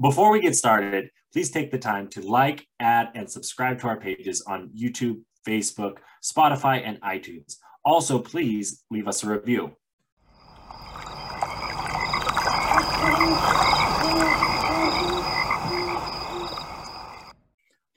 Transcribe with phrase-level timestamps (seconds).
[0.00, 4.00] Before we get started, please take the time to like, add, and subscribe to our
[4.00, 7.56] pages on YouTube, Facebook, Spotify, and iTunes.
[7.84, 9.76] Also, please leave us a review.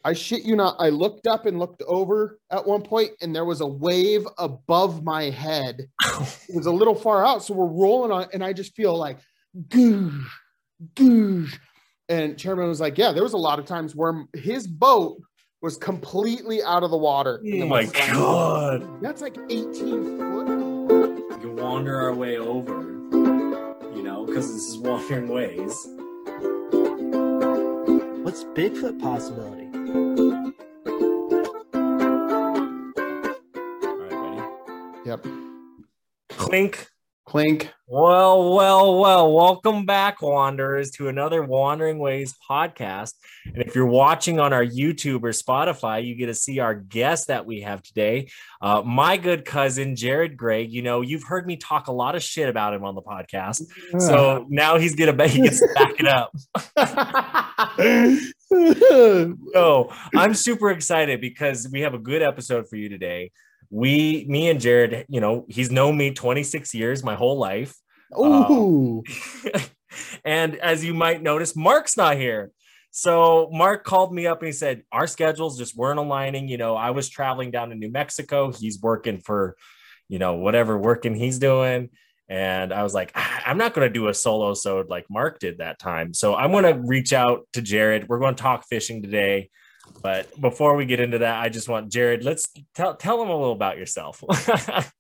[0.03, 0.75] I shit you not.
[0.79, 5.05] I looked up and looked over at one point, and there was a wave above
[5.05, 5.87] my head.
[6.03, 9.19] it was a little far out, so we're rolling on, and I just feel like
[9.69, 10.25] goosh,
[10.95, 11.57] goosh.
[12.09, 15.21] And chairman was like, "Yeah, there was a lot of times where his boat
[15.61, 20.47] was completely out of the water." Oh my god, that's like 18 foot.
[21.29, 22.81] We can wander our way over,
[23.95, 25.87] you know, because this is wandering ways.
[28.23, 29.67] What's Bigfoot possibility?
[33.83, 34.41] All right, ready?
[35.05, 35.25] Yep.
[36.29, 36.87] Clink.
[37.25, 37.71] Clink.
[37.87, 43.13] Well, well, well, welcome back, Wanderers, to another Wandering Ways podcast.
[43.45, 47.27] And if you're watching on our YouTube or Spotify, you get to see our guest
[47.27, 48.27] that we have today,
[48.61, 50.73] uh, my good cousin, Jared Gregg.
[50.73, 53.63] You know, you've heard me talk a lot of shit about him on the podcast.
[53.99, 56.35] So now he's going to he gets to back it up.
[59.53, 63.31] so I'm super excited because we have a good episode for you today.
[63.73, 67.75] We, me and Jared, you know, he's known me 26 years, my whole life.
[68.15, 69.03] Ooh.
[69.03, 69.61] Um,
[70.25, 72.51] and as you might notice, Mark's not here.
[72.91, 76.47] So Mark called me up and he said, Our schedules just weren't aligning.
[76.47, 78.51] You know, I was traveling down to New Mexico.
[78.51, 79.55] He's working for,
[80.07, 81.89] you know, whatever working he's doing.
[82.29, 85.39] And I was like, "Ah, I'm not going to do a solo sode like Mark
[85.39, 86.13] did that time.
[86.13, 88.07] So I'm going to reach out to Jared.
[88.07, 89.49] We're going to talk fishing today.
[90.01, 93.35] But before we get into that, I just want Jared, let's tell, tell him a
[93.37, 94.23] little about yourself.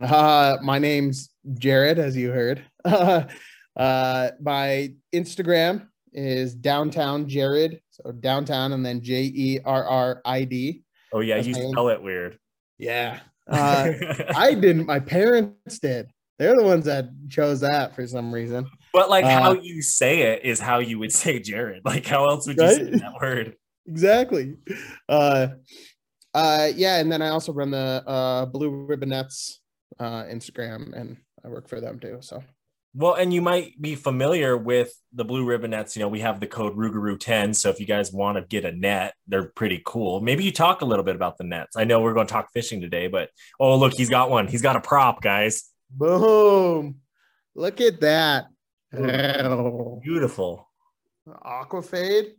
[0.00, 2.64] Uh, my name's Jared, as you heard.
[3.74, 7.80] Uh, my Instagram is downtown Jared.
[7.88, 10.82] So downtown and then J E R R I D.
[11.14, 12.38] oh, yeah, That's you spell it weird.
[12.76, 13.20] Yeah.
[13.48, 13.92] Uh,
[14.36, 14.84] I didn't.
[14.86, 16.10] My parents did.
[16.38, 18.68] They're the ones that chose that for some reason.
[18.92, 21.82] But like how Uh, you say it is how you would say Jared.
[21.86, 23.56] Like how else would you say that word?
[23.86, 24.56] Exactly.
[25.08, 25.48] Uh,
[26.34, 26.98] uh, yeah.
[26.98, 29.60] And then I also run the uh, Blue Ribbon Nets
[29.98, 32.18] uh, Instagram, and I work for them too.
[32.20, 32.42] So
[32.94, 35.96] Well, and you might be familiar with the blue ribbon nets.
[35.96, 37.54] You know, we have the code Rougarou10.
[37.54, 40.20] So if you guys want to get a net, they're pretty cool.
[40.20, 41.76] Maybe you talk a little bit about the nets.
[41.76, 44.46] I know we're going to talk fishing today, but oh, look, he's got one.
[44.46, 45.70] He's got a prop, guys.
[45.90, 46.96] boom!
[47.54, 48.46] Look at that.
[50.02, 50.68] Beautiful.
[51.28, 52.32] Aquafade.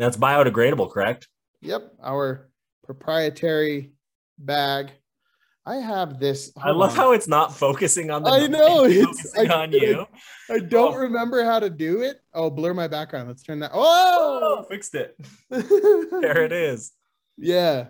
[0.00, 1.28] That's biodegradable, correct?
[1.60, 2.48] Yep, our
[2.84, 3.92] proprietary
[4.38, 4.92] bag.
[5.66, 6.50] I have this.
[6.56, 6.96] I love on.
[6.96, 10.06] how it's not focusing on the I know, it's I- on you.
[10.48, 10.98] I don't Oh.
[11.00, 12.16] remember how to do it.
[12.32, 13.28] Oh, blur my background.
[13.28, 13.72] Let's turn that.
[13.74, 15.16] Oh, Oh, fixed it.
[15.50, 16.92] There it is.
[17.36, 17.88] yeah.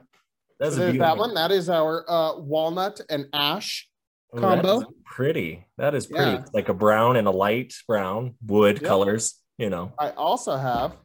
[0.59, 1.32] That's So a that one.
[1.34, 3.88] That is our uh, walnut and ash.
[4.32, 4.93] Oh, that combo.
[5.06, 5.65] pretty.
[5.78, 6.32] That is pretty.
[6.32, 6.44] Yeah.
[6.53, 8.88] Like a brown and a light brown wood Yep.
[8.88, 9.93] colors, you know.
[9.99, 10.97] I also have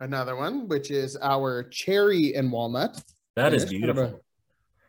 [0.00, 3.02] another one, which is our cherry and walnut.
[3.36, 4.20] That is It's kind of beautiful.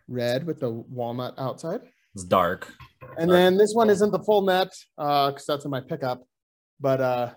[0.08, 1.82] Red with the walnut outside.
[2.16, 2.74] It's dark.
[3.18, 3.38] And Right.
[3.38, 6.24] then this one isn't the full net uh because that's in my pickup.
[6.80, 7.34] But uh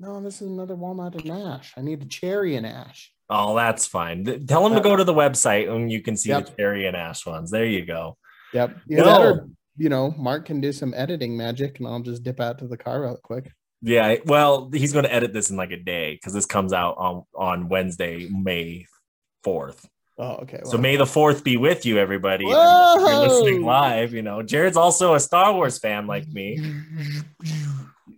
[0.00, 1.72] no, this is another walnut and ash.
[1.76, 3.12] I need a cherry and ash.
[3.30, 4.24] Oh, that's fine.
[4.46, 6.96] Tell them to Uh, go to the website and you can see the cherry and
[6.96, 7.50] ash ones.
[7.50, 8.16] There you go.
[8.52, 8.76] Yep.
[8.88, 9.22] That No.
[9.22, 12.66] or, you know, Mark can do some editing magic and I'll just dip out to
[12.66, 13.50] the car real quick.
[13.84, 14.16] Yeah.
[14.24, 17.24] Well, he's going to edit this in like a day because this comes out on
[17.36, 18.86] on Wednesday, May
[19.42, 19.88] fourth.
[20.16, 20.60] Oh, okay.
[20.64, 22.44] So may the fourth be with you, everybody.
[22.44, 26.60] If you're listening live, you know, Jared's also a Star Wars fan like me.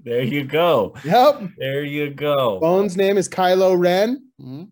[0.04, 0.94] There you go.
[1.04, 1.42] Yep.
[1.58, 2.60] There you go.
[2.60, 4.22] Bones' name is Kylo Ren.
[4.40, 4.68] Mhm.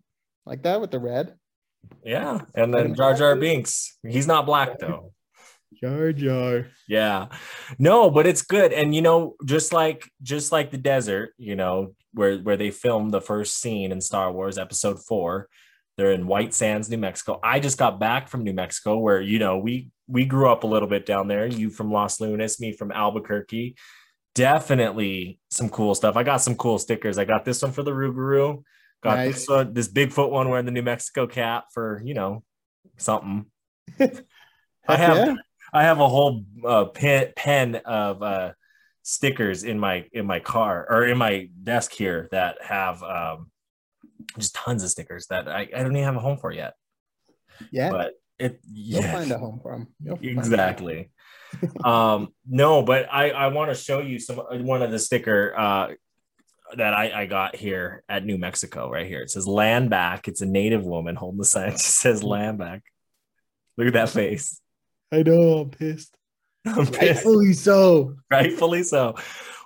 [0.47, 1.35] Like that with the red.
[2.05, 2.43] Yeah.
[2.55, 3.99] And then Jar Jar Binks.
[4.07, 5.13] He's not black though.
[5.85, 6.67] Jar Jar.
[6.89, 7.27] Yeah.
[7.79, 8.73] No, but it's good.
[8.73, 13.13] And you know, just like just like the desert, you know, where where they filmed
[13.13, 15.49] the first scene in Star Wars episode 4,
[15.97, 17.39] they're in White Sands, New Mexico.
[17.43, 20.67] I just got back from New Mexico where, you know, we we grew up a
[20.67, 21.47] little bit down there.
[21.47, 23.77] You from Los Lunas, me from Albuquerque.
[24.35, 26.17] Definitely some cool stuff.
[26.17, 27.19] I got some cool stickers.
[27.19, 28.63] I got this one for the Rougarou.
[29.03, 29.35] Got Nice.
[29.35, 32.43] this one, this Bigfoot one wearing the New Mexico cap for, you know,
[32.97, 33.47] something.
[34.01, 35.35] I have yeah.
[35.75, 38.53] I have a whole uh, pen pen of uh,
[39.03, 43.51] stickers in my in my car or in my desk here that have um,
[44.39, 46.75] just tons of stickers that I, I don't even have a home for yet.
[47.73, 47.91] Yeah.
[47.91, 49.89] But It You'll yeah, find a home for them.
[50.01, 50.39] You'll find a home.
[50.39, 51.11] exactly.
[51.85, 55.89] um, no, but I I want to show you some one of the sticker uh
[56.77, 59.23] that I, I got here at New Mexico right here.
[59.23, 60.29] It says land back.
[60.29, 61.69] It's a native woman holding the sign.
[61.69, 62.83] It just says land back.
[63.77, 64.61] Look at that face.
[65.15, 65.59] I know.
[65.61, 66.17] I'm pissed.
[66.67, 67.01] I'm pissed.
[67.25, 68.17] Rightfully so.
[68.31, 69.15] rightfully so.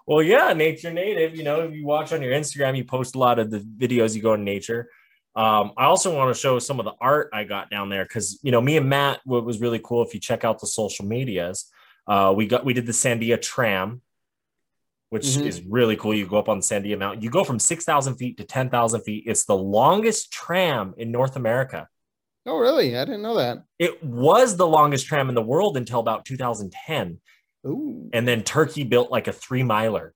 [0.06, 1.36] Well, yeah, nature native.
[1.36, 4.14] You know, if you watch on your Instagram, you post a lot of the videos
[4.14, 4.88] you go in nature.
[5.36, 8.40] Um, I also want to show some of the art I got down there because
[8.42, 9.20] you know, me and Matt.
[9.24, 11.70] What was really cool if you check out the social medias,
[12.06, 14.02] uh, we got we did the Sandia Tram,
[15.10, 15.46] which Mhm.
[15.46, 16.14] is really cool.
[16.14, 17.22] You go up on the Sandia Mountain.
[17.22, 19.24] You go from six thousand feet to ten thousand feet.
[19.26, 21.88] It's the longest tram in North America.
[22.48, 22.96] Oh, really?
[22.96, 23.64] I didn't know that.
[23.78, 27.20] It was the longest tram in the world until about 2010,
[27.66, 28.08] Ooh.
[28.12, 30.14] and then Turkey built like a three miler.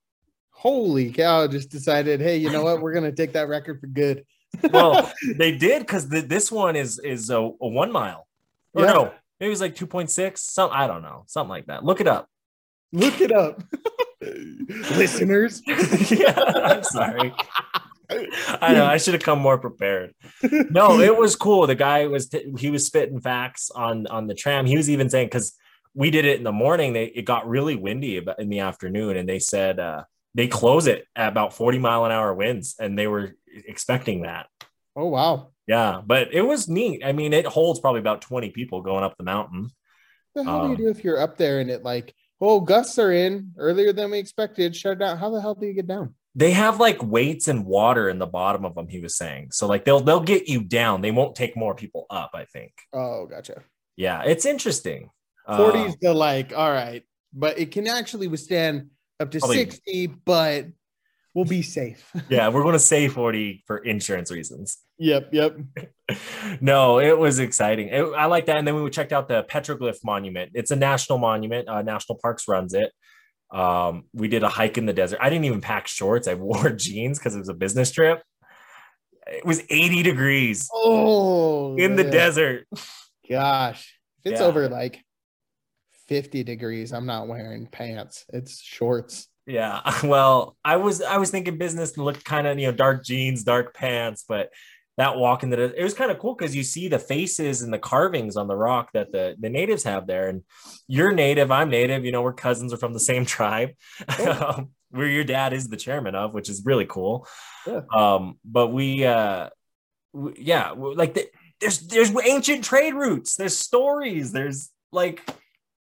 [0.51, 1.47] Holy cow.
[1.47, 2.81] Just decided, hey, you know what?
[2.81, 4.25] We're going to take that record for good.
[4.71, 8.29] well they did because this one is is a, a one mile
[8.75, 8.93] or Yeah.
[8.93, 9.05] no
[9.41, 12.29] maybe it was like 2.6 some i don't know something like that look it up
[12.93, 13.63] Look it up.
[14.99, 15.63] Listeners.
[16.11, 17.33] yeah i'm sorry
[18.61, 20.15] i know i should have come more prepared
[20.71, 24.35] no it was cool the guy was t- he was spitting facts on on the
[24.35, 25.55] tram he was even saying because
[25.95, 29.29] we did it in the morning they it got really windy in the afternoon and
[29.29, 30.05] they said uh
[30.35, 33.35] they close it at about 40 mile an hour winds and they were
[33.67, 34.47] expecting that
[34.95, 35.53] Oh, wow.
[35.67, 37.03] Yeah, but it was neat.
[37.03, 39.71] I mean, it holds probably about 20 people going up the mountain.
[40.35, 42.61] What the hell do Um, you do if you're up there and it like, oh,
[42.61, 44.77] gusts are in earlier than we expected?
[44.77, 45.17] Shut down.
[45.17, 46.15] How the hell do you get down?
[46.35, 49.49] They have like weights and water in the bottom of them, he was saying.
[49.53, 51.03] So like they'll they'll get you down.
[51.03, 52.73] They won't take more people up, I think.
[52.93, 53.63] Oh, gotcha.
[53.97, 55.11] Yeah, it's interesting.
[55.47, 57.03] Uh, 40 is the like, all right,
[57.35, 58.89] but it can actually withstand
[59.21, 60.67] up to Probably- 60, but
[61.35, 62.11] we'll be safe.
[62.31, 64.79] yeah, we're going to say 40 for insurance reasons.
[64.99, 65.57] yep, yep.
[66.61, 67.89] no, it was exciting.
[67.89, 68.57] It- I like that.
[68.57, 70.53] And then we checked out the Petroglyph Monument.
[70.55, 71.69] It's a national monument.
[71.69, 72.93] Uh, National Parks runs it.
[73.53, 75.19] Um, we did a hike in the desert.
[75.23, 76.27] I didn't even pack shorts.
[76.27, 78.23] I wore jeans because it was a business trip.
[79.27, 82.11] It was 80 degrees Oh, in the yeah.
[82.11, 82.67] desert.
[83.29, 84.47] Gosh, if it's Yeah.
[84.47, 85.05] over like
[86.09, 88.25] 50 degrees, I'm not wearing pants.
[88.33, 89.29] It's shorts.
[89.47, 89.81] Yeah.
[90.05, 93.45] Well, I was I was thinking business and look kind of you know dark jeans,
[93.45, 94.51] dark pants, but
[95.03, 97.75] that walk in the it was kind of cool because you see the faces and
[97.75, 100.43] the carvings on the rock that the the natives have there, and
[100.87, 102.05] you're native, I'm native.
[102.05, 103.71] You know, we're cousins, are from the same tribe.
[104.09, 104.69] Oh.
[104.93, 107.27] where your dad is the chairman of, which is really cool.
[107.67, 107.81] Yeah.
[107.95, 109.49] Um, but we, uh,
[110.13, 111.29] we, yeah, like the,
[111.61, 115.27] there's there's ancient trade routes, there's stories, there's like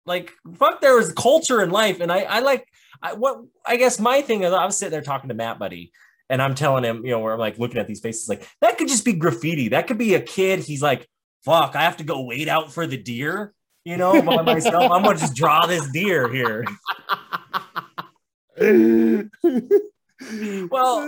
[0.07, 2.67] like fuck, there was culture in life, and I I like
[3.03, 5.93] I what I guess my thing is I was sitting there talking to Matt Buddy.
[6.35, 8.77] And I'm telling him, you know, where I'm like looking at these faces, like that
[8.77, 9.69] could just be graffiti.
[9.69, 10.59] That could be a kid.
[10.59, 11.09] He's like,
[11.45, 13.55] fuck, I have to go wait out for the deer,
[13.85, 14.91] you know, by myself.
[14.91, 16.65] I'm gonna just draw this deer here.
[20.71, 21.07] Well,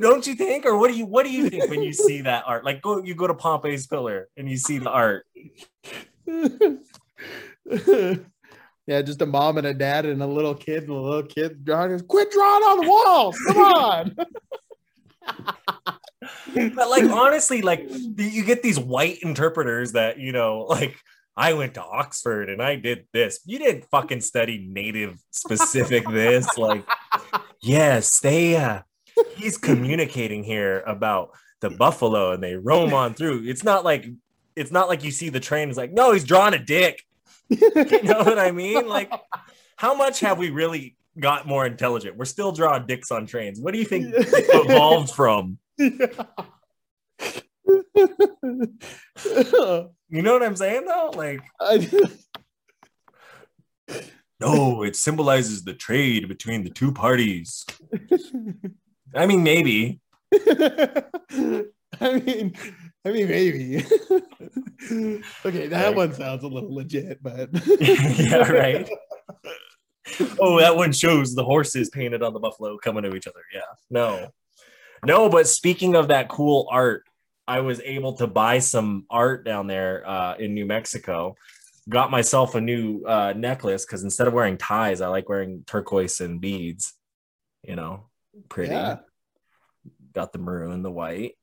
[0.00, 2.44] don't you think or what do you what do you think when you see that
[2.46, 5.26] art like go you go to pompey's pillar and you see the art
[8.90, 11.64] yeah, just a mom and a dad and a little kid, and a little kid
[11.64, 12.00] drawing.
[12.00, 13.38] Quit drawing on the walls.
[13.46, 14.16] Come on.
[16.74, 20.96] but like honestly like you get these white interpreters that you know like
[21.36, 26.58] i went to oxford and i did this you didn't fucking study native specific this
[26.58, 26.84] like
[27.62, 28.80] yes they uh
[29.36, 31.30] he's communicating here about
[31.60, 34.06] the buffalo and they roam on through it's not like
[34.56, 37.04] it's not like you see the train is like no he's drawing a dick
[37.50, 38.86] you know what I mean?
[38.90, 39.12] Like,
[39.76, 42.16] how much have we really got more intelligent?
[42.16, 43.60] We're still drawing dicks on trains.
[43.60, 45.58] What do you think it evolved from?
[45.78, 45.98] You
[50.22, 51.12] know what I'm saying though?
[51.14, 51.40] Like,
[54.40, 57.64] no, it symbolizes the trade between the two parties.
[59.14, 60.00] I mean, maybe.
[62.00, 62.54] I mean,
[63.04, 63.76] I mean, maybe.
[65.44, 67.48] okay, that Like- one sounds a little legit, but
[67.80, 68.88] yeah, right.
[70.38, 73.40] Oh, that one shows the horses painted on the buffalo coming to each other.
[73.54, 74.28] Yeah, no,
[75.04, 75.28] no.
[75.28, 77.04] But speaking of that cool art,
[77.46, 81.36] I was able to buy some art down there uh, in New Mexico.
[81.88, 86.20] Got myself a new uh, necklace because instead of wearing ties, I like wearing turquoise
[86.20, 86.92] and beads.
[87.62, 88.08] You know,
[88.48, 88.72] pretty.
[88.72, 88.98] Yeah.
[90.12, 91.34] Got the maroon, the white,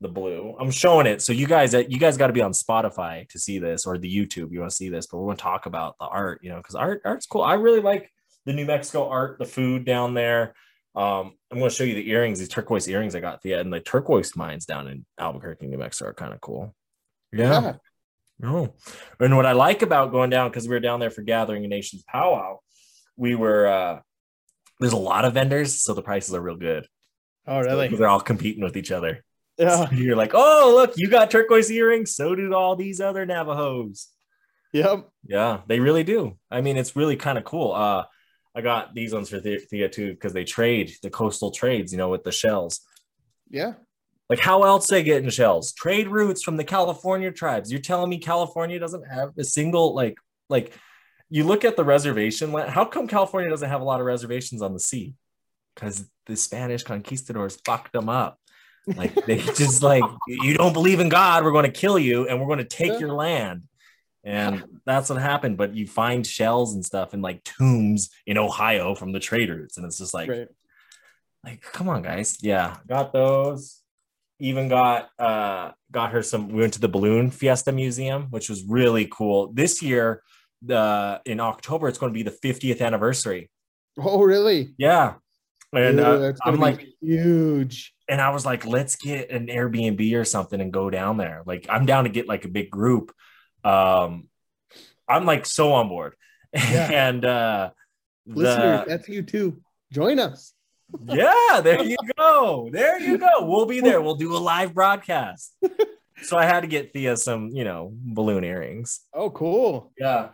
[0.00, 0.56] the blue.
[0.60, 3.58] I'm showing it, so you guys, you guys got to be on Spotify to see
[3.58, 4.52] this or the YouTube.
[4.52, 6.40] You want to see this, but we're going to talk about the art.
[6.42, 7.42] You know, because art, art's cool.
[7.42, 8.10] I really like
[8.46, 10.54] the New Mexico art, the food down there.
[10.94, 13.40] Um, I'm going to show you the earrings, these turquoise earrings I got.
[13.44, 16.74] Yeah, and the turquoise mines down in Albuquerque, New Mexico are kind of cool.
[17.32, 17.60] Yeah.
[17.60, 17.72] Yeah.
[18.40, 18.74] No.
[19.18, 21.68] And what I like about going down, because we were down there for Gathering a
[21.68, 22.60] Nations powwow,
[23.16, 24.00] we were uh
[24.80, 26.86] there's a lot of vendors, so the prices are real good.
[27.46, 27.88] Oh, really?
[27.88, 29.24] They're all competing with each other.
[29.58, 29.86] Yeah.
[29.90, 34.08] So you're like, oh look, you got turquoise earrings, so do all these other Navajos.
[34.72, 35.08] Yep.
[35.26, 36.38] Yeah, they really do.
[36.50, 37.72] I mean, it's really kind of cool.
[37.72, 38.04] Uh
[38.54, 41.98] I got these ones for Thea, Thea too because they trade the coastal trades, you
[41.98, 42.80] know, with the shells.
[43.50, 43.74] Yeah.
[44.28, 45.72] Like how else they get in shells?
[45.72, 47.70] Trade routes from the California tribes.
[47.70, 50.16] You're telling me California doesn't have a single like
[50.48, 50.72] like
[51.30, 52.52] you look at the reservation.
[52.52, 55.14] How come California doesn't have a lot of reservations on the sea?
[55.74, 58.38] Because the Spanish conquistadors fucked them up.
[58.96, 62.40] Like they just like you don't believe in God, we're going to kill you and
[62.40, 63.64] we're going to take your land.
[64.24, 65.56] And that's what happened.
[65.56, 69.86] But you find shells and stuff in like tombs in Ohio from the traders, and
[69.86, 70.48] it's just like Right.
[71.44, 73.80] like come on guys yeah got those
[74.40, 78.64] even got uh got her some we went to the balloon fiesta museum which was
[78.64, 80.22] really cool this year
[80.62, 83.50] the in october it's going to be the 50th anniversary
[84.00, 84.74] Oh, really?
[84.78, 85.14] yeah
[85.72, 87.94] and Ooh, uh, i'm like huge.
[88.08, 91.66] and i was like let's get an airbnb or something and go down there like
[91.68, 93.12] i'm down to get like a big group
[93.64, 94.28] um
[95.08, 96.14] i'm like so on board
[96.54, 96.90] Yeah.
[97.08, 97.70] and uh
[98.30, 99.58] Listeners, the, that's you too.
[99.90, 100.52] Join us.
[101.06, 102.68] yeah, there you go.
[102.70, 103.30] There you go.
[103.40, 104.02] We'll be there.
[104.02, 105.54] We'll do a live broadcast.
[106.22, 109.00] So I had to get Thea some, you know, balloon earrings.
[109.14, 109.92] Oh, cool.
[109.96, 110.30] Yeah.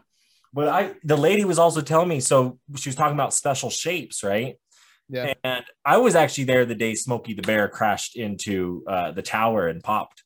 [0.53, 4.25] But I the lady was also telling me, so she was talking about special shapes,
[4.25, 4.57] right?
[5.08, 5.34] Yeah.
[5.42, 9.68] And I was actually there the day Smokey the Bear crashed into uh, the tower
[9.68, 10.23] and popped.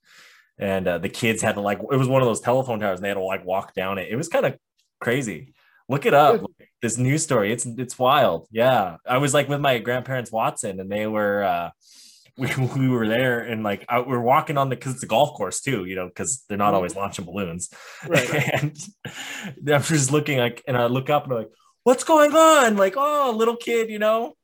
[0.58, 3.04] And uh, the kids had to like it was one of those telephone towers and
[3.04, 4.08] they had to like walk down it.
[4.10, 4.56] It was kind of
[5.00, 5.54] crazy.
[5.88, 6.44] Look it up.
[6.82, 7.52] This news story.
[7.52, 8.48] It's it's wild.
[8.50, 8.96] Yeah.
[9.06, 11.70] I was like with my grandparents Watson and they were uh
[12.38, 15.08] we, we were there and like I, we are walking on the because it's a
[15.08, 17.68] golf course too, you know, because they're not always launching balloons.
[18.06, 18.52] Right, right.
[18.54, 21.50] and I'm just looking like, and I look up and I'm like,
[21.82, 22.76] what's going on?
[22.76, 24.34] Like, oh, little kid, you know.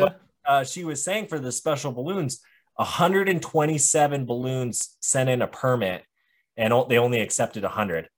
[0.00, 0.08] Yeah.
[0.46, 2.40] Uh, she was saying for the special balloons,
[2.76, 6.02] 127 balloons sent in a permit,
[6.56, 8.08] and they only accepted 100.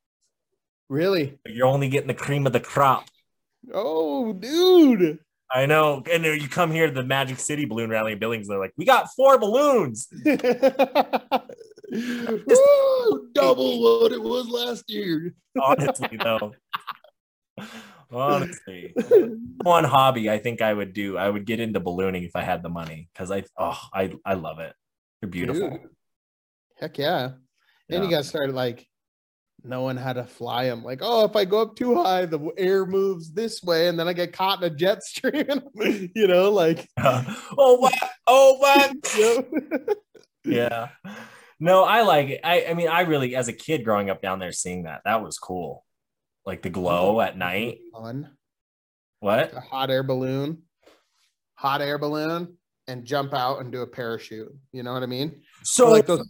[0.89, 1.39] Really?
[1.47, 3.07] You're only getting the cream of the crop.
[3.73, 5.19] Oh, dude.
[5.51, 6.03] I know.
[6.11, 8.85] And you come here to the Magic City balloon rally in Billings, they're like, we
[8.85, 10.09] got four balloons.
[10.25, 10.35] Woo,
[13.33, 15.35] double what it was last year.
[15.61, 16.53] Honestly, though.
[18.21, 18.95] Honestly.
[19.63, 22.63] One hobby I think I would do, I would get into ballooning if I had
[22.63, 24.75] the money because I, oh, I, I love it.
[25.21, 25.71] They're beautiful.
[25.71, 25.81] Dude.
[26.79, 27.33] Heck yeah.
[27.89, 28.19] And you Yeah.
[28.19, 28.87] got started like
[29.63, 30.85] knowing how to fly them.
[30.85, 34.07] Like, oh, if I go up too high, the air moves this way, and then
[34.09, 35.47] I get caught in a jet stream.
[36.15, 37.95] you know, like, oh, what?
[38.27, 38.93] Oh, what?
[40.45, 40.89] yeah.
[41.61, 42.41] No, I like it.
[42.45, 45.23] I, I mean, I really, as a kid growing up down there, seeing that, that
[45.23, 45.85] was cool.
[46.47, 47.79] Like the glow at night.
[47.93, 48.31] Fun.
[49.21, 49.55] What?
[49.55, 50.63] A hot air balloon,
[51.55, 54.55] hot air balloon, and jump out and do a parachute.
[54.73, 55.41] You know what I mean?
[55.63, 56.29] So, Or like those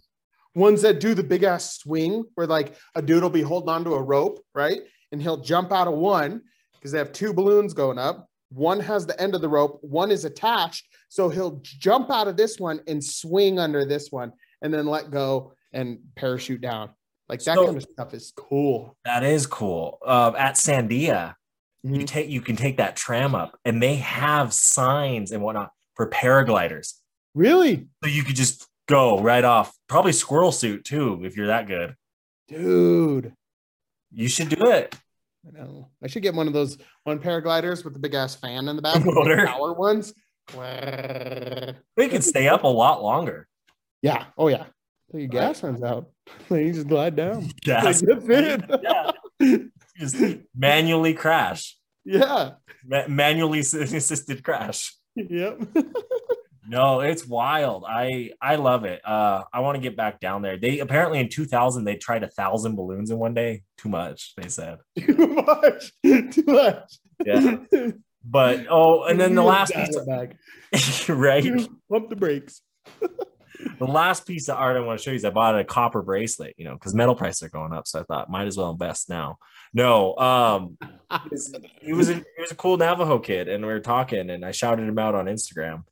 [0.53, 3.93] ones that do the big ass swing where like a dude will be holding onto
[3.93, 4.79] a rope, right?
[5.11, 6.41] And he'll jump out of one
[6.73, 8.29] because they have two balloons going up.
[8.49, 10.87] One has the end of the rope, one is attached.
[11.09, 14.31] So he'll jump out of this one and swing under this one
[14.61, 16.91] and then let go and parachute down.
[17.27, 18.97] Like that So- kind of stuff is cool.
[19.05, 19.97] that is cool.
[20.05, 21.35] Uh, at Sandia,
[21.83, 22.07] you Mhm.
[22.07, 26.93] take you can take that tram up, and they have signs and whatnot for paragliders.
[27.33, 27.87] Really?
[28.03, 29.75] So you could just go right off.
[29.87, 31.95] Probably squirrel suit too, if you're that good.
[32.47, 33.33] Dude.
[34.11, 34.95] You should do it.
[35.47, 35.89] I know.
[36.01, 38.81] I should get one of those one paragliders with the big ass fan in the
[38.81, 39.03] back.
[39.03, 39.45] the Motor.
[39.47, 40.13] Power ones.
[41.97, 43.47] We could stay up a lot longer.
[44.01, 44.25] Yeah.
[44.37, 44.65] Oh yeah.
[45.11, 46.09] Till your gas runs out.
[46.49, 47.49] Then you just glide down.
[47.61, 48.03] Gas.
[48.03, 48.83] Like, that's
[49.39, 49.57] yeah.
[49.97, 50.17] Just
[50.55, 51.77] manually crash.
[52.03, 52.51] Yeah.
[52.85, 54.95] Ma- manually assisted crash.
[55.15, 55.61] Yep.
[56.67, 57.85] No, it's wild.
[57.87, 59.01] I I love it.
[59.05, 60.57] Uh, I want to get back down there.
[60.57, 63.63] They apparently in 2000 they tried a thousand balloons in one day.
[63.77, 64.79] Too much, they said.
[64.97, 65.91] Too much.
[66.03, 66.97] Too much.
[67.23, 67.57] Yeah.
[68.23, 69.95] But oh, and then the last piece,
[71.07, 71.45] right?
[71.89, 72.61] Pump the brakes.
[73.77, 76.01] The last piece of art I want to show you is I bought a copper
[76.01, 76.53] bracelet.
[76.57, 79.09] You know, because metal prices are going up, so I thought might as well invest
[79.09, 79.37] now.
[79.73, 80.77] No, um,
[81.81, 84.51] he was a, he was a cool Navajo kid, and we were talking, and I
[84.51, 85.83] shouted him out on Instagram.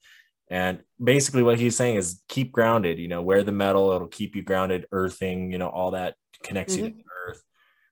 [0.49, 2.99] And basically, what he's saying is keep grounded.
[2.99, 4.85] You know, wear the metal; it'll keep you grounded.
[4.91, 7.43] Earthing, you know, all that connects you to the earth.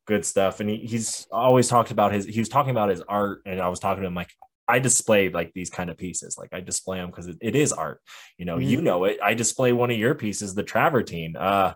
[0.05, 0.59] Good stuff.
[0.59, 2.25] And he, he's always talked about his.
[2.25, 4.29] He was talking about his art, and I was talking to him like,
[4.71, 6.37] I display like these kind of pieces.
[6.37, 8.01] Like I display them because it, it is art.
[8.37, 8.83] You know, you Mhm.
[8.83, 9.19] know it.
[9.21, 11.35] I display one of your pieces, the travertine.
[11.35, 11.73] Uh,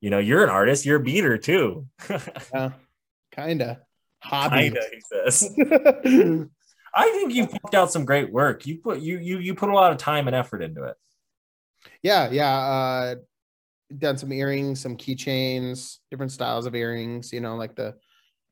[0.00, 1.86] you know, you're an artist, you're a beader too.
[2.54, 2.72] Yeah,
[3.32, 3.80] kinda.
[4.20, 4.70] Hobby.
[4.70, 5.54] Kinda, says.
[6.94, 8.66] I think you've put out some great work.
[8.66, 10.96] You put you you you put a lot of time and effort into it.
[12.02, 12.54] yeah, yeah.
[12.58, 13.14] Uh,
[13.98, 17.32] done some earrings, some keychains, different styles of earrings.
[17.32, 17.94] You know, like the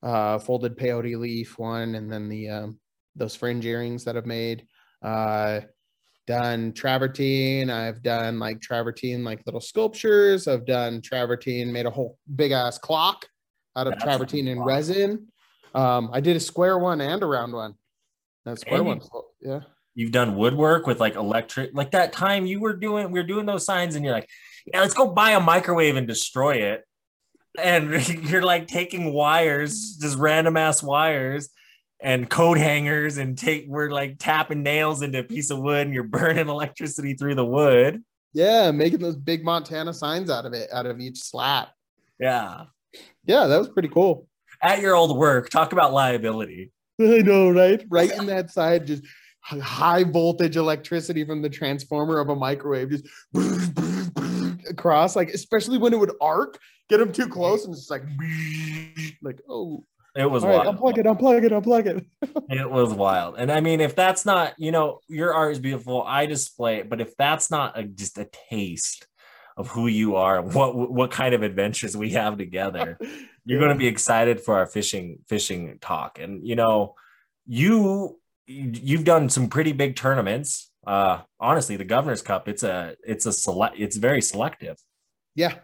[0.03, 2.80] uh, folded peyote leaf one, and then the um,
[3.17, 4.67] those fringe earrings that I've made.
[5.03, 5.61] Uh,
[6.27, 7.71] done travertine.
[7.71, 10.47] I've done like travertine, like little sculptures.
[10.47, 13.27] I've done travertine, made a whole big ass clock
[13.77, 15.27] out of That's travertine and resin.
[15.75, 17.75] Um, I did a square one and a round one.
[18.45, 19.01] That square And one,
[19.41, 19.61] yeah.
[19.95, 23.45] You've done woodwork with like electric, like that time you were doing, we were doing
[23.45, 24.29] those signs, and you're like,
[24.67, 26.85] yeah, let's go buy a microwave and destroy it.
[27.61, 31.51] And you're like taking wires, just random ass wires
[32.03, 35.95] and coat hangers, and take we're like tapping nails into a piece of wood, and
[35.95, 38.03] you're burning electricity through the wood.
[38.33, 41.71] Yeah, making those big Montana signs out of it, out of each slat.
[42.19, 42.65] Yeah.
[43.25, 44.27] Yeah, that was pretty cool.
[44.63, 46.73] At your old work, talk about liability.
[47.01, 47.83] I know, right?
[47.89, 49.05] Right in that side, just
[49.43, 53.07] high voltage electricity from the transformer of a microwave, just
[54.69, 58.03] across, like especially when it would arc, get them too close, and it's just like,
[59.23, 59.85] like oh,
[60.17, 60.79] It was all right, wild.
[60.79, 62.07] unplug it, unplug it, unplug it.
[62.51, 63.37] It was wild.
[63.39, 66.89] And I mean, if that's not, you know, your art is beautiful, I display it,
[66.91, 69.07] but if that's not a, just a taste
[69.57, 72.99] of who you are, what what kind of adventures we have together,
[73.45, 76.19] you're going to be excited for our fishing fishing talk.
[76.19, 76.95] And you know,
[77.47, 80.73] you you've done some pretty big tournaments.
[80.87, 84.77] Uh honestly, the Governor's Cup, it's a it's a select it's very selective.
[85.37, 85.55] Yeah.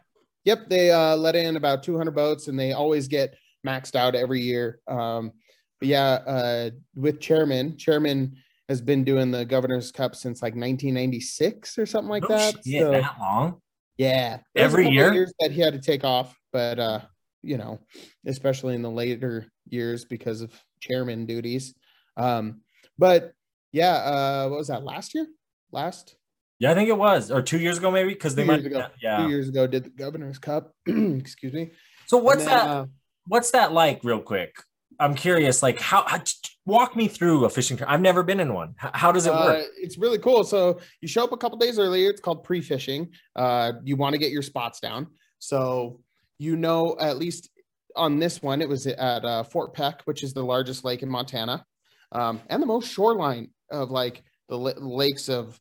[0.44, 0.68] Yep.
[0.68, 3.34] They uh, let in about 200 boats and they always get
[3.64, 4.80] maxed out every year.
[4.88, 5.32] Um,
[5.80, 8.36] but yeah, uh, with chairman, chairman
[8.68, 12.54] has been doing the governor's cup since like 1996 or something like No that.
[12.64, 13.60] shit, So, that long.
[13.96, 14.38] yeah.
[14.54, 15.12] Every year?
[15.12, 17.00] years that he had to take off, but uh,
[17.42, 17.78] you know,
[18.26, 21.74] especially in the later years because of chairman duties.
[22.16, 22.62] Um,
[22.98, 23.32] but
[23.72, 25.26] yeah, uh, what was that last year?
[25.70, 26.16] Last
[26.58, 28.86] Yeah, I think it was, or two years ago, maybe, because they Two might ago.
[29.02, 29.18] Yeah.
[29.18, 30.72] two years ago did the governor's cup.
[30.86, 31.70] Excuse me.
[32.06, 32.66] So what's then, that?
[32.66, 32.86] uh,
[33.26, 34.54] what's that like real quick
[35.00, 36.22] i'm curious like how, how
[36.64, 39.32] walk me through a fishing tour- i've never been in one how, how does it
[39.32, 40.42] work Uh, it's really cool.
[40.44, 42.10] So you show up a couple days earlier.
[42.10, 43.10] It's called pre-fishing.
[43.36, 45.06] Uh, you want to get your spots down.
[45.38, 46.00] So
[46.38, 47.50] you know at least
[47.94, 51.08] on this one, it was at uh, Fort Peck, which is the largest lake in
[51.08, 51.64] Montana,
[52.12, 55.58] um, and the most shoreline of like the la- lakes of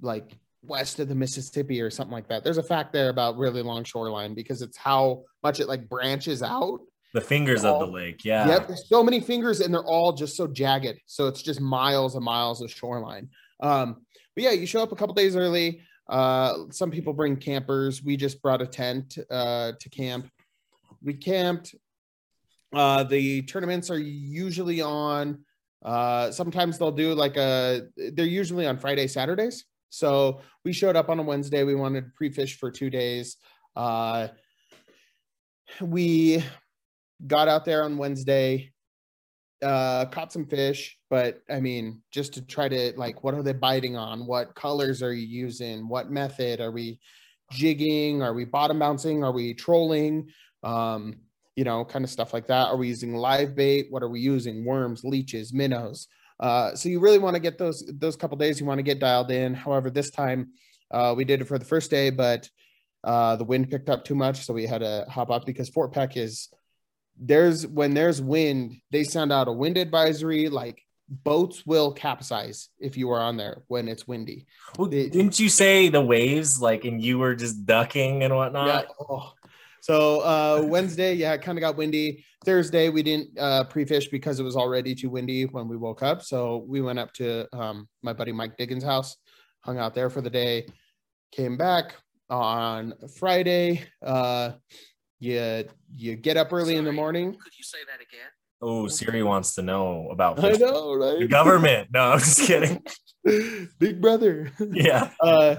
[0.00, 2.44] like west of the Mississippi or something like that.
[2.44, 6.42] There's a fact there about really long shoreline because it's how much it like branches
[6.42, 6.80] out
[7.14, 10.36] the fingers of the lake yeah Yep, there's so many fingers and they're all just
[10.36, 11.00] so jagged.
[11.06, 13.28] So it's just miles and miles of shoreline.
[13.60, 14.02] Um,
[14.34, 15.82] but yeah, you show up a couple days early.
[16.08, 18.02] Uh, some people bring campers.
[18.02, 20.28] We just brought a tent uh, to camp.
[21.02, 21.74] We camped.
[22.74, 25.44] Uh, the tournaments are usually on.
[25.84, 27.82] Uh, sometimes they'll do like a.
[27.96, 29.64] They're usually on Friday, Saturdays.
[29.90, 31.64] So we showed up on a Wednesday.
[31.64, 33.36] We wanted to pre-fish for two days.
[33.76, 34.28] Uh,
[35.80, 36.42] we
[37.26, 38.72] got out there on Wednesday,
[39.62, 43.52] uh, caught some fish, but I mean, just to try to like, what are they
[43.52, 44.26] biting on?
[44.26, 45.88] What colors are you using?
[45.88, 46.98] What method are we
[47.52, 48.22] jigging?
[48.22, 49.22] Are we bottom bouncing?
[49.22, 50.30] Are we trolling?
[50.62, 51.16] Um,
[51.54, 52.68] you know, kind of stuff like that.
[52.68, 53.86] Are we using live bait?
[53.90, 54.64] What are we using?
[54.64, 56.08] Worms, leeches, minnows.
[56.40, 58.58] Uh, so you really want to get those those couple days.
[58.58, 59.54] You want to get dialed in.
[59.54, 60.48] However, this time
[60.90, 62.48] uh, we did it for the first day, but
[63.04, 65.92] uh, the wind picked up too much, so we had to hop off because Fort
[65.92, 66.48] Peck is
[67.18, 70.48] there's when there's wind, they send out a wind advisory.
[70.48, 74.46] Like boats will capsize if you are on there when it's windy.
[74.78, 78.66] Well, they- didn't you say the waves like and you were just ducking and whatnot
[78.66, 78.82] Yeah.
[79.08, 79.32] Oh.
[79.82, 82.24] So uh, Wednesday, yeah, it kind of got windy.
[82.44, 86.22] Thursday, we didn't uh, pre-fish because it was already too windy when we woke up.
[86.22, 89.16] So we went up to um, my buddy Mike Diggins' house,
[89.60, 90.66] hung out there for the day,
[91.30, 91.94] came back
[92.30, 93.84] on Friday.
[94.04, 94.52] Uh,
[95.22, 95.64] you
[95.96, 97.32] you get up early in the morning.
[97.32, 98.30] Could you say that again?
[98.64, 100.66] oh siri wants to know about I fishing.
[100.68, 102.80] know, the government no i'm just kidding
[103.80, 104.52] Big brother.
[104.70, 105.56] yeah uh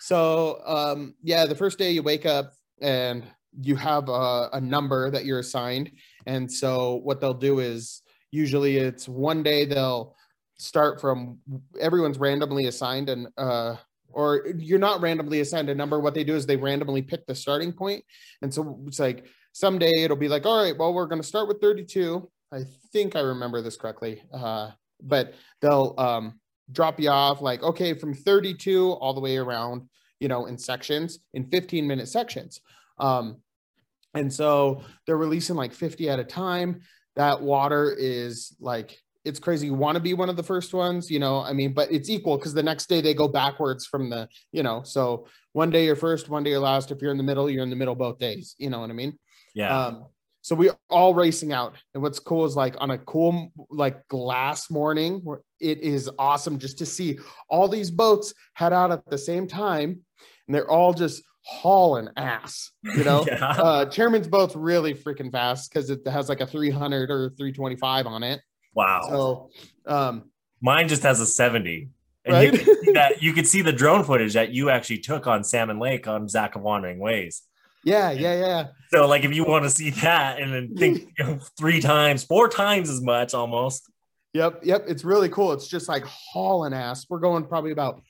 [0.00, 3.22] so um yeah the first day you wake up and
[3.60, 5.90] you have a, a number that you're assigned
[6.24, 8.00] and so what they'll do is
[8.30, 10.16] usually it's one day they'll
[10.58, 11.38] start from
[11.78, 13.76] everyone's randomly assigned and uh
[14.12, 17.34] or you're not randomly assigned a number what they do is they randomly pick the
[17.34, 18.04] starting point.
[18.42, 21.46] And so it's like someday it'll be like all right well we're going to start
[21.46, 24.22] with 32 i think i remember this correctly.
[24.32, 24.70] Uh
[25.02, 29.88] but they'll um drop you off like okay from 32 all the way around
[30.20, 32.60] you know in sections in 15 minute sections.
[32.98, 33.38] Um,
[34.14, 36.82] and so they're releasing like 50 at a time.
[37.16, 39.66] That water is like it's crazy.
[39.66, 41.42] You want to be one of the first ones, you know.
[41.42, 44.62] I mean, but it's equal because the next day they go backwards from the, you
[44.62, 44.82] know.
[44.82, 46.90] So one day you're first, one day you're last.
[46.90, 48.54] If you're in the middle, you're in the middle both days.
[48.58, 49.18] You know what I mean?
[49.54, 49.76] Yeah.
[49.76, 50.06] Um,
[50.40, 51.76] so we're all racing out.
[51.94, 56.58] And what's cool is like on a cool, like glass morning, where it is awesome
[56.58, 60.00] just to see all these boats head out at the same time.
[60.48, 63.24] And they're all just hauling ass, you know?
[63.26, 63.50] Yeah.
[63.50, 68.24] uh, Chairman's boat's really freaking fast because it has like a 300 or 325 on
[68.24, 68.40] it.
[68.74, 69.00] Wow.
[69.08, 69.50] So,
[69.86, 70.30] um,
[70.60, 71.88] Mine just has a 70.
[72.24, 72.52] And Right?
[72.52, 75.42] you could see that you could see the drone footage that you actually took on
[75.42, 77.42] Salmon Lake on Zach of Wandering Ways.
[77.84, 78.66] yeah, yeah, yeah.
[78.94, 82.22] So, like, if you want to see that and then think you know, three times,
[82.22, 83.90] four times as much almost.
[84.34, 84.84] Yep, yep.
[84.86, 85.52] It's really cool.
[85.52, 87.06] It's just like hauling ass.
[87.10, 88.00] We're going probably about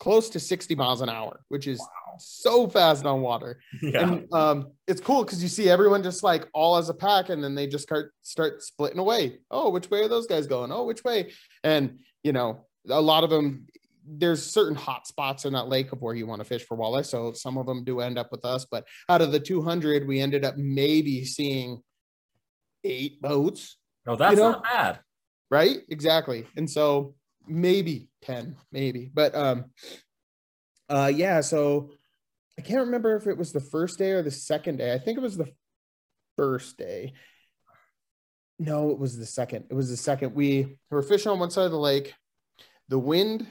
[0.00, 1.80] close to 60 miles an hour, which is
[2.20, 3.60] so fast on water.
[3.82, 4.02] Yeah.
[4.02, 7.42] And um, it's cool because you see everyone just like all as a pack, and
[7.42, 9.38] then they just start start splitting away.
[9.50, 10.70] Oh, which way are those guys going?
[10.72, 11.32] Oh, which way?
[11.64, 13.66] And you know, a lot of them.
[14.12, 17.04] There's certain hot spots in that lake of where you want to fish for walleye.
[17.06, 20.20] So some of them do end up with us, but out of the 200, we
[20.20, 21.80] ended up maybe seeing
[22.82, 24.98] eight boats Oh, that's you know- not bad.
[25.50, 27.14] right exactly and so
[27.46, 29.66] maybe 10 maybe but um
[30.88, 31.90] uh yeah so
[32.60, 34.92] i can't remember if it was the first day or the second day.
[34.92, 35.50] I think it was the
[36.36, 37.14] first day.
[38.58, 39.64] No it was the second.
[39.70, 40.34] It was the second.
[40.34, 42.12] We were fishing on one side of the lake.
[42.88, 43.46] The wind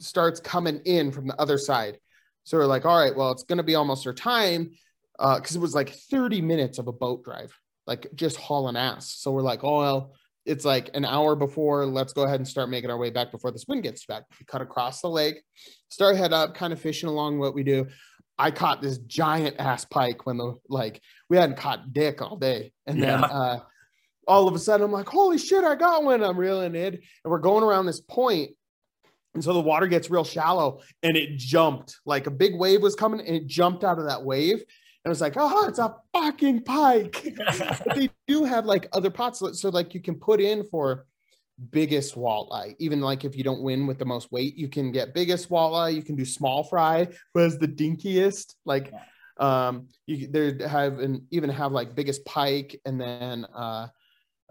[0.00, 1.98] starts coming in from the other side.
[2.44, 4.70] So we're like all right well it's going to be almost our time
[5.18, 7.52] uh because it was like 30 minutes of a boat drive
[7.86, 9.12] like just hauling ass.
[9.12, 10.14] So we're like oh well
[10.46, 11.84] it's like an hour before.
[11.84, 14.22] Let's go ahead and start making our way back before this wind gets back.
[14.40, 15.42] We cut across the lake,
[15.90, 17.88] start head up, kind of fishing along what we do.
[18.38, 22.72] I caught this giant ass pike when the like we hadn't caught dick all day,
[22.86, 23.60] and then uh,
[24.26, 26.22] all of a sudden I'm like, holy shit, I got one!
[26.22, 28.52] I'm reeling it, and we're going around this point,
[29.34, 31.98] and so the water gets real shallow, and it jumped.
[32.04, 34.62] Like a big wave was coming, and it jumped out of that wave.
[35.04, 37.34] And it's like, oh, it's a fucking pike.
[37.86, 39.38] But they do have like other pots.
[39.38, 41.06] So like you can put in for
[41.70, 45.14] biggest walleye even like if you don't win with the most weight you can get
[45.14, 48.92] biggest walleye you can do small fry who has the dinkiest like
[49.38, 53.86] um you they have and even have like biggest pike and then uh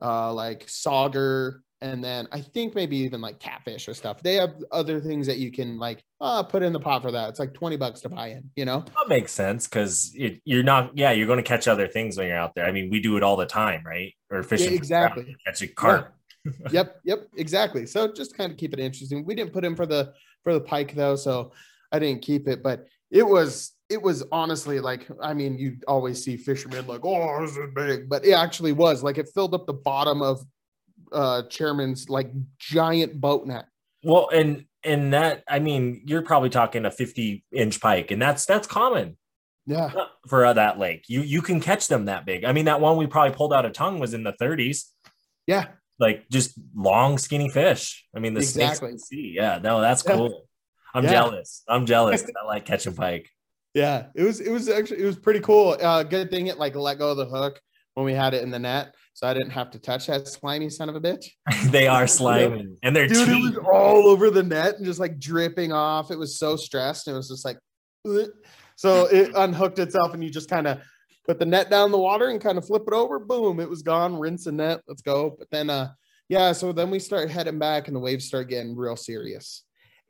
[0.01, 4.55] uh like sauger and then i think maybe even like catfish or stuff they have
[4.71, 7.53] other things that you can like uh put in the pot for that it's like
[7.53, 11.27] 20 bucks to buy in you know That makes sense because you're not, yeah, you're
[11.27, 12.65] going to catch other things when you're out there.
[12.65, 14.13] I mean, we do it all the time, right?
[14.31, 15.35] Or fishing, for exactly.
[15.45, 16.13] catch a carp.
[16.71, 17.85] yep, yep, exactly.
[17.85, 19.25] So just kind of keep it interesting.
[19.25, 21.51] We didn't put in for the for the pike though, so
[21.91, 22.63] I didn't keep it.
[22.63, 27.41] But it was it was honestly like I mean, you always see fishermen like, oh,
[27.41, 30.45] this is big, but it actually was like it filled up the bottom of
[31.11, 33.65] uh chairman's like giant boat net.
[34.03, 38.45] Well, and and that, I mean, you're probably talking a 50 inch pike, and that's
[38.45, 39.17] that's common
[39.65, 39.91] Yeah,
[40.29, 41.05] for uh, that lake.
[41.07, 42.45] You you can catch them that big.
[42.45, 44.85] I mean, that one we probably pulled out a tongue was in the 30s.
[45.45, 45.67] yeah,
[45.99, 48.05] like just long, skinny fish.
[48.15, 48.89] I mean, the Exactly.
[48.89, 49.33] in the sea.
[49.35, 50.15] Yeah, no, that's Yeah.
[50.15, 50.47] cool.
[50.93, 51.11] I'm Yeah.
[51.11, 51.63] jealous.
[51.67, 52.23] I'm jealous.
[52.41, 53.29] I like catching pike.
[53.73, 54.07] yeah.
[54.15, 55.77] It was it was actually it was pretty cool.
[55.81, 57.59] Uh, good thing it like let go of the hook
[57.93, 60.69] when we had it in the net, so I didn't have to touch that slimy
[60.69, 61.25] son of a bitch.
[61.71, 63.53] they are slimy and they're dude, cheap.
[63.55, 66.09] it was all over the net and just like dripping off.
[66.11, 67.07] It was so stressed.
[67.07, 67.57] And it was just like,
[68.75, 70.79] so it unhooked itself, and you just kind of
[71.27, 73.19] put the net down in the water and kind of flip it over.
[73.19, 74.17] Boom, it was gone.
[74.17, 74.81] Rinse the net.
[74.87, 75.35] Let's go.
[75.37, 75.89] But then, uh,
[76.29, 76.51] yeah.
[76.53, 79.63] So then we start heading back, and the waves start getting real serious,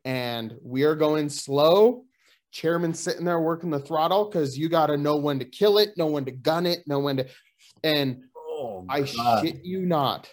[0.05, 2.03] and we are going slow.
[2.51, 5.89] Chairman sitting there working the throttle because you got to know when to kill it,
[5.97, 7.27] know when to gun it, know when to,
[7.83, 8.23] and
[8.59, 9.45] Oh, I God.
[9.45, 10.31] shit you not.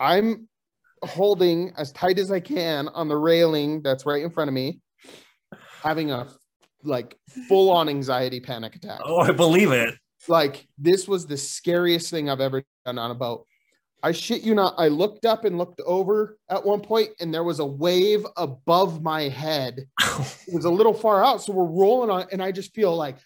[0.00, 0.48] I'm
[1.04, 4.80] holding as tight as I can on the railing that's right in front of me,
[5.82, 6.26] having a
[6.82, 7.16] like
[7.48, 9.00] full on anxiety panic attack.
[9.04, 9.94] Oh, I believe it.
[10.28, 13.46] Like this was the scariest thing I've ever done on a boat.
[14.02, 14.74] I shit you not.
[14.78, 19.02] I looked up and looked over at one point, and there was a wave above
[19.02, 19.86] my head.
[20.46, 23.16] It was a little far out, so we're rolling on, and I just feel like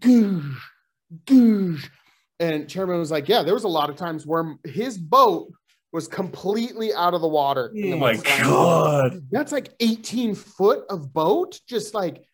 [0.00, 0.56] goosh,
[1.26, 1.88] goosh.
[2.40, 5.52] And chairman was like, "Yeah, there was a lot of times where his boat
[5.92, 9.22] was completely out of the water." Oh my god.
[9.30, 12.24] That's like 18 foot of boat, just like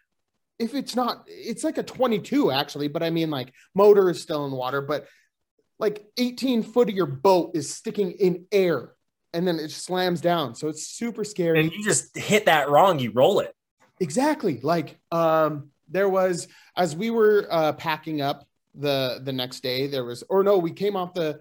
[0.59, 4.47] if it's not, it's like a 22 actually, but I mean, like motor is still
[4.47, 5.07] in water, but
[5.79, 8.92] like 18 foot of your boat is sticking in air
[9.33, 10.55] and then it slams down.
[10.55, 11.61] So it's super scary.
[11.61, 13.55] And you just hit that wrong, you roll it.
[14.01, 14.61] Exactly.
[14.61, 18.44] Like um there was as we were uh packing up,
[18.75, 21.40] the the next day there was or no we came off the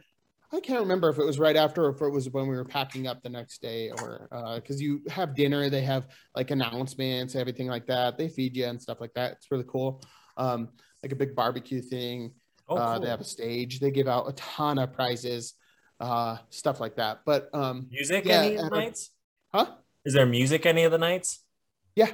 [0.53, 2.65] i can't remember if it was right after or if it was when we were
[2.65, 7.67] packing up the next day or because you have dinner they have like announcements everything
[7.67, 8.17] like that.
[8.17, 9.33] They feed you and stuff like that.
[9.33, 10.01] It's really cool.
[10.37, 10.69] Um
[11.03, 12.33] like a big barbecue thing.
[12.69, 13.03] Oh, uh, cool.
[13.03, 13.79] they have a stage.
[13.79, 15.53] They give out a ton of prizes
[15.99, 17.21] uh stuff like that.
[17.25, 19.11] But um music yeah, any of the uh, nights?
[19.53, 19.67] huh?
[20.05, 21.43] Is there music any of the nights?
[21.95, 22.11] yeah.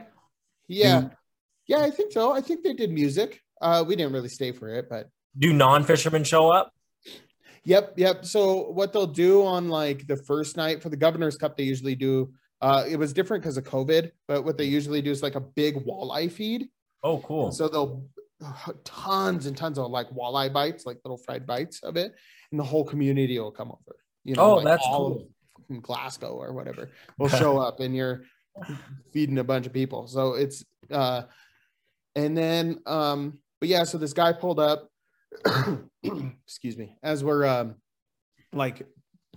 [0.67, 1.01] Yeah.
[1.01, 1.09] Do-
[1.67, 2.31] yeah i think so.
[2.33, 3.41] I think they did music.
[3.61, 6.72] Uh we didn't really stay for it but Do non-fishermen show up?
[7.65, 8.25] Yep, yep.
[8.25, 11.95] So what they'll do on like the first night for the Governor's Cup, they usually
[11.95, 12.33] do.
[12.61, 15.39] Uh, it was different because of COVID, but what they usually do is like a
[15.41, 16.69] big walleye feed.
[17.03, 17.51] Oh, cool.
[17.51, 18.05] So they'll
[18.83, 22.13] tons and tons of like walleye bites, like little fried bites of it,
[22.51, 23.95] and the whole community will come over.
[24.23, 25.27] You know, Oh, like that's all cool.
[25.77, 28.23] of Glasgow or whatever will show up, and you're
[29.13, 30.07] feeding a bunch of people.
[30.07, 31.23] So it's uh,
[32.15, 34.89] and then um, but yeah, so this guy pulled up.
[36.45, 37.75] excuse me, as we're um,
[38.51, 38.87] like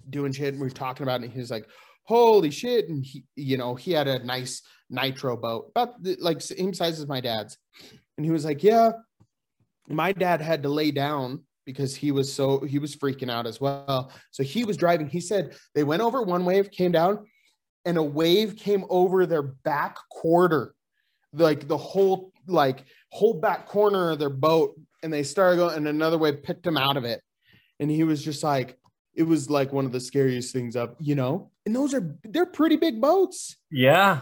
[0.09, 1.25] doing shit, and we are talking about it.
[1.25, 1.69] And he was like,
[2.05, 6.41] "Holy shit!" And he, you know, he had a nice nitro boat, about the, like
[6.41, 7.59] same size as my dad's,
[8.17, 8.93] and he was like, "Yeah,
[9.89, 13.61] my dad had to lay down." Because he was so he was freaking out as
[13.61, 14.13] well.
[14.31, 15.09] So he was driving.
[15.09, 17.27] He said they went over one wave, came down,
[17.85, 20.77] and a wave came over their back quarter,
[21.33, 25.89] like the whole like whole back corner of their boat, and they started going, and
[25.89, 27.21] another wave picked him out of it,
[27.81, 28.79] and he was just like,
[29.15, 31.51] it was like one of the scariest things up, you know.
[31.65, 33.57] And those are they're pretty big boats.
[33.71, 34.21] Yeah.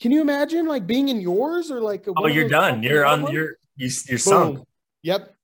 [0.00, 2.06] Can you imagine like being in yours or like?
[2.16, 2.82] Oh, you're done.
[2.82, 3.30] You're on.
[3.32, 4.66] You're you, you're sunk.
[5.02, 5.34] Yep.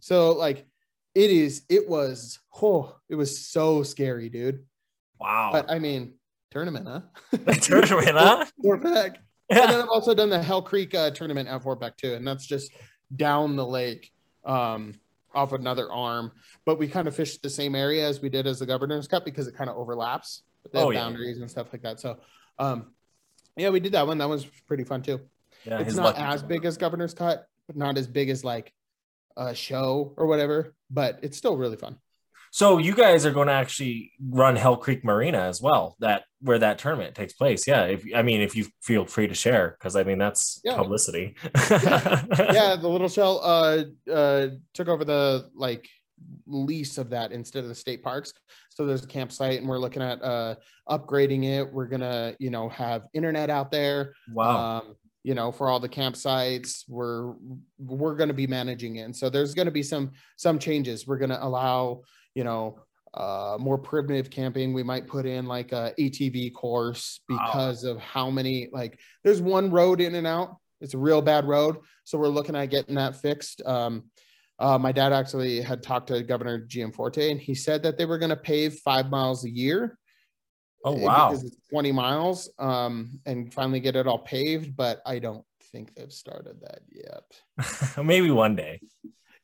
[0.00, 0.66] So like,
[1.14, 1.62] it is.
[1.68, 2.38] It was.
[2.62, 4.64] Oh, it was so scary, dude.
[5.20, 5.50] Wow.
[5.52, 6.14] But I mean,
[6.50, 7.00] tournament, huh?
[7.60, 8.46] Tournament, huh?
[8.62, 9.18] Fort Peck.
[9.48, 9.66] And Yeah.
[9.66, 12.44] then I've also done the Hell Creek uh, tournament at Fort Peck too, and that's
[12.46, 12.72] just
[13.14, 14.10] down the lake,
[14.46, 14.94] um,
[15.34, 16.32] off another arm.
[16.64, 19.24] But we kind of fished the same area as we did as the Governor's Cup
[19.24, 20.42] because it kind of overlaps.
[20.72, 21.00] They have Oh, yeah.
[21.00, 22.00] boundaries and stuff like that.
[22.00, 22.18] So,
[22.58, 22.92] um,
[23.56, 24.18] yeah, we did that one.
[24.18, 25.20] That was pretty fun too.
[25.64, 28.72] Yeah, it's not as big as Governor's Cup, but not as big as like
[29.36, 30.74] a show or whatever.
[30.90, 31.96] But it's still really fun.
[32.56, 36.58] So you guys are going to actually run Hell Creek Marina as well, that where
[36.58, 37.66] that tournament takes place.
[37.66, 40.76] Yeah, if I mean, if you feel free to share, because I mean that's Yeah.
[40.78, 41.34] publicity.
[41.70, 45.86] yeah, the little shell uh uh took over the like
[46.46, 48.32] lease of that instead of the state parks.
[48.70, 50.54] So there's a campsite and we're looking at uh
[50.88, 51.70] upgrading it.
[51.70, 54.14] We're gonna, you know, have internet out there.
[54.32, 54.78] Wow.
[54.78, 57.34] Um, you know, for all the campsites, we're
[57.78, 59.00] we're gonna be managing it.
[59.02, 61.04] And so there's gonna be some some changes.
[61.04, 62.02] We're gonna allow,
[62.36, 62.78] you know,
[63.12, 64.72] uh more primitive camping.
[64.72, 67.38] We might put in like a ATV course Wow.
[67.44, 70.58] because of how many like there's one road in and out.
[70.80, 71.78] It's a real bad road.
[72.04, 73.62] So we're looking at getting that fixed.
[73.66, 74.04] Um,
[74.60, 78.18] uh, my dad actually had talked to Governor Gianforte, and he said that they were
[78.18, 79.98] going to pave five miles a year.
[80.86, 81.30] Oh wow.
[81.30, 85.94] because it's 20 miles um, and finally get it all paved, but I don't think
[85.94, 87.24] they've started that yet.
[88.04, 88.80] Maybe one day.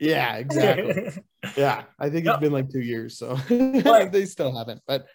[0.00, 1.12] Yeah, exactly.
[1.56, 4.80] yeah, I think it's been like two years, so they still haven't.
[4.86, 5.06] But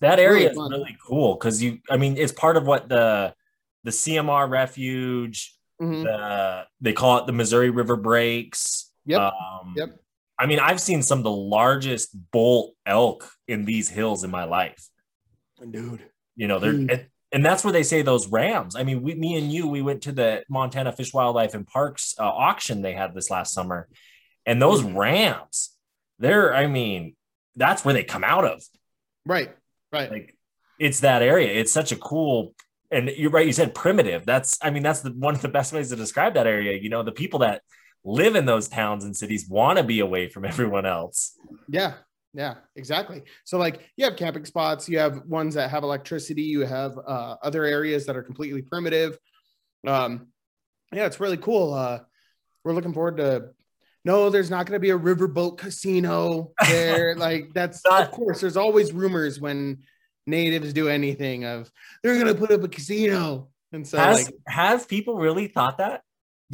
[0.00, 0.70] that It's really area is fun.
[0.70, 1.78] really cool because you.
[1.90, 3.34] I mean, it's part of what the
[3.84, 5.54] the CMR refuge.
[5.80, 8.90] mhm, The they call it the Missouri River Breaks.
[9.06, 9.20] Yep.
[9.20, 10.00] Um, Yep.
[10.38, 14.44] I mean, I've seen some of the largest bull elk in these hills in my
[14.44, 14.88] life.
[15.70, 16.04] Dude.
[16.36, 18.76] You know, they're and, and that's where they say those rams.
[18.76, 22.14] I mean, we, me and you, we went to the Montana Fish, Wildlife, and Parks
[22.18, 23.88] uh, auction they had this last summer,
[24.46, 24.96] and those Hmm.
[24.96, 25.76] rams,
[26.18, 27.16] they're, I mean,
[27.56, 28.62] that's where they come out of.
[29.26, 29.50] Right,
[29.92, 30.10] right.
[30.10, 30.36] Like,
[30.78, 31.52] it's that area.
[31.52, 32.54] It's such a cool,
[32.90, 33.46] and you're right.
[33.46, 34.26] You said primitive.
[34.26, 36.78] That's, I mean, that's the one of the best ways to describe that area.
[36.80, 37.62] You know, the people that
[38.04, 41.38] live in those towns and cities want to be away from everyone else.
[41.68, 41.94] Yeah,
[42.34, 43.22] yeah, exactly.
[43.44, 47.36] So like you have camping spots, you have ones that have electricity, you have uh,
[47.42, 49.16] other areas that are completely primitive.
[49.86, 50.28] Um,
[50.92, 51.72] yeah, it's really cool.
[51.72, 52.00] Uh,
[52.64, 53.50] we're looking forward to.
[54.04, 57.14] No, there's not going to be a riverboat casino there.
[57.14, 58.40] like that's of course.
[58.40, 59.84] There's always rumors when
[60.26, 61.70] natives do anything of
[62.02, 65.78] they're going to put up a casino, and so Has like have people really thought
[65.78, 66.02] that?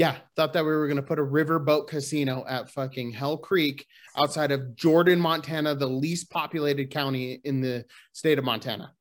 [0.00, 3.84] Yeah, thought that we were going to put a riverboat casino at fucking Hell Creek
[4.16, 7.84] outside of Jordan, Montana, the least populated county in the
[8.14, 8.94] state of Montana.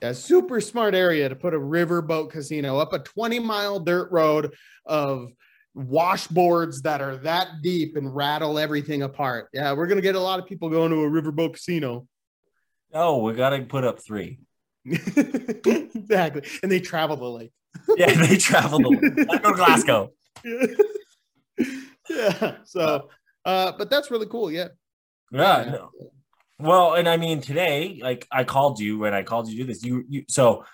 [0.00, 4.54] A super smart area to put a riverboat casino up a 20 mile dirt road
[4.86, 5.32] of
[5.76, 9.48] washboards that are that deep and rattle everything apart.
[9.52, 12.06] Yeah, we're going to get a lot of people going to a riverboat casino.
[12.94, 14.38] Oh, we got to put up three.
[14.84, 16.42] exactly.
[16.62, 17.52] And they travel the lake.
[17.96, 18.84] Yeah, they traveled.
[18.84, 19.04] a lot.
[19.30, 20.12] I go to Glasgow.
[22.08, 22.56] yeah.
[22.64, 23.08] So
[23.44, 24.50] Uh, but that's really cool.
[24.50, 24.68] Yeah.
[25.32, 25.64] Yeah.
[25.72, 25.90] no.
[26.58, 29.66] Well, and I mean today, like I called you and I called you to do
[29.66, 29.82] this.
[29.82, 30.64] You, you so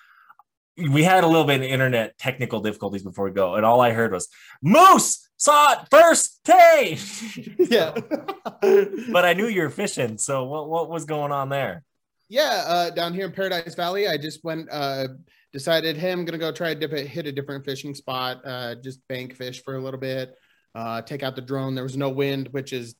[0.77, 3.93] we had a little bit of internet technical difficulties before we go, and all I
[3.93, 4.29] heard was
[4.63, 6.99] Moose saw it first day.
[7.59, 7.95] Yeah.
[9.13, 10.19] but I knew you were fishing.
[10.19, 11.83] So what what was going on there?
[12.29, 12.65] yeah.
[12.67, 15.07] Uh, down here in Paradise Valley, I just went, uh,
[15.57, 18.43] decided, hey, I'm going to go try to dip it, hit a different fishing spot,
[18.45, 20.35] uh, just bank fish for a little bit,
[20.75, 21.75] uh, take out the drone.
[21.75, 22.95] There was no wind, which is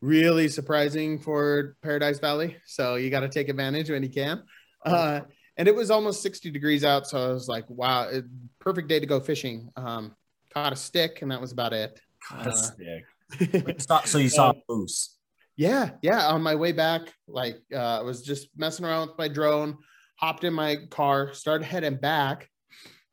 [0.00, 2.58] really surprising for Paradise Valley.
[2.64, 4.44] So you got to take advantage when you can.
[4.84, 5.22] Uh,
[5.56, 7.08] and it was almost 60 degrees out.
[7.08, 8.24] So I was like, wow, it,
[8.60, 9.70] perfect day to go fishing.
[9.74, 10.14] Um,
[10.54, 12.00] caught a stick, and that was about it.
[12.30, 13.04] God, Uh, stick.
[14.06, 15.16] So you saw a moose.
[15.56, 16.28] Yeah, yeah.
[16.28, 19.78] On my way back, like uh, I was just messing around with my drone,
[20.16, 22.48] hopped in my car, started heading back.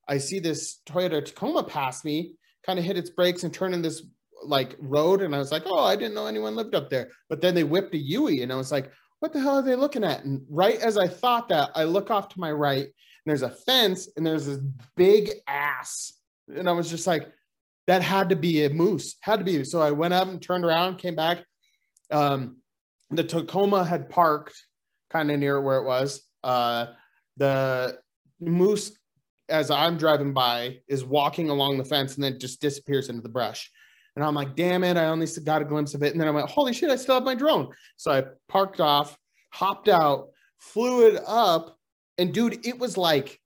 [0.08, 2.36] I see this Toyota Tacoma pass me,
[2.66, 4.04] kind of hit its brakes and turn in this
[4.46, 7.42] like road, and I was like, "Oh, I didn't know anyone lived up there." But
[7.42, 10.04] then they whipped a Yui, and I was like, "What the hell are they looking
[10.04, 12.94] at?" And right as I thought that, I look off to my right, and
[13.26, 14.60] there's a fence, and there's this
[14.98, 16.14] big ass,
[16.48, 17.32] and I was just like,
[17.88, 20.66] "That had to be a moose, had to be." So I went up and turned
[20.66, 21.46] around, came back
[22.14, 22.58] um,
[23.10, 24.56] the Tacoma had parked
[25.10, 26.22] kind of near where it was.
[26.44, 26.88] Uh,
[27.38, 28.00] the
[28.40, 28.98] moose,
[29.50, 33.30] as I'm driving by, is walking along the fence and then just disappears into the
[33.30, 33.72] brush.
[34.16, 36.12] And I'm like, damn it, I only got a glimpse of it.
[36.12, 37.70] And then I went, holy shit, I still have my drone.
[37.98, 39.18] So I parked off,
[39.52, 40.30] hopped out,
[40.60, 41.78] flew it up.
[42.20, 43.40] And dude, it was like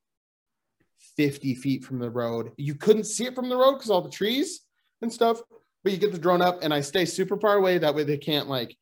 [1.16, 2.52] 50 feet from the road.
[2.58, 4.60] You couldn't see it from the road because all the trees
[5.00, 5.40] and stuff
[5.84, 7.78] but you get the drone up and I stay super far away.
[7.78, 8.76] That way they can't like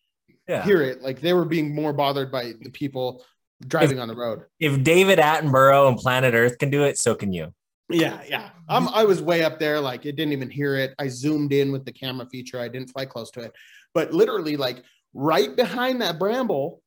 [0.49, 0.65] Yeah.
[0.65, 1.03] hear it.
[1.03, 3.25] Like they were being more bothered by the people
[3.67, 4.45] driving on the road.
[4.61, 7.53] If David Attenborough and Planet Earth can do it, so can you.
[7.89, 8.51] Yeah, yeah.
[8.69, 10.95] I'm I was way up there, like it didn't even hear it.
[10.99, 12.59] I zoomed in with the camera feature.
[12.61, 13.53] I didn't fly close to it.
[13.95, 14.83] But literally, like
[15.15, 16.83] right behind that bramble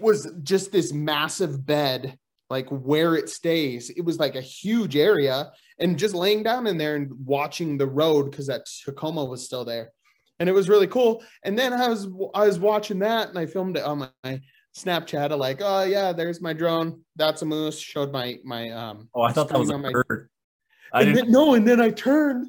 [0.00, 2.18] was just this massive bed,
[2.50, 3.90] like where it stays.
[3.90, 7.86] It was like a huge area, and just laying down in there and watching the
[7.86, 9.92] road because that Tacoma was still there.
[10.40, 11.22] And it was really cool.
[11.44, 14.40] And then I was I was watching that and I filmed it on my
[14.76, 17.02] Snapchat of like, oh yeah, there's my drone.
[17.16, 17.78] That's a moose.
[17.78, 20.28] Showed my my um Oh, I thought that was a my- bird.
[20.92, 21.24] I and didn't.
[21.26, 22.48] then, no, and then I turned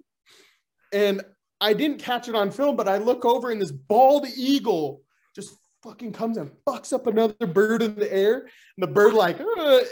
[0.92, 1.22] and
[1.62, 5.02] I didn't catch it on film, but I look over and this bald eagle
[5.36, 8.40] just fucking comes and fucks up another bird in the air.
[8.42, 9.40] And the bird like,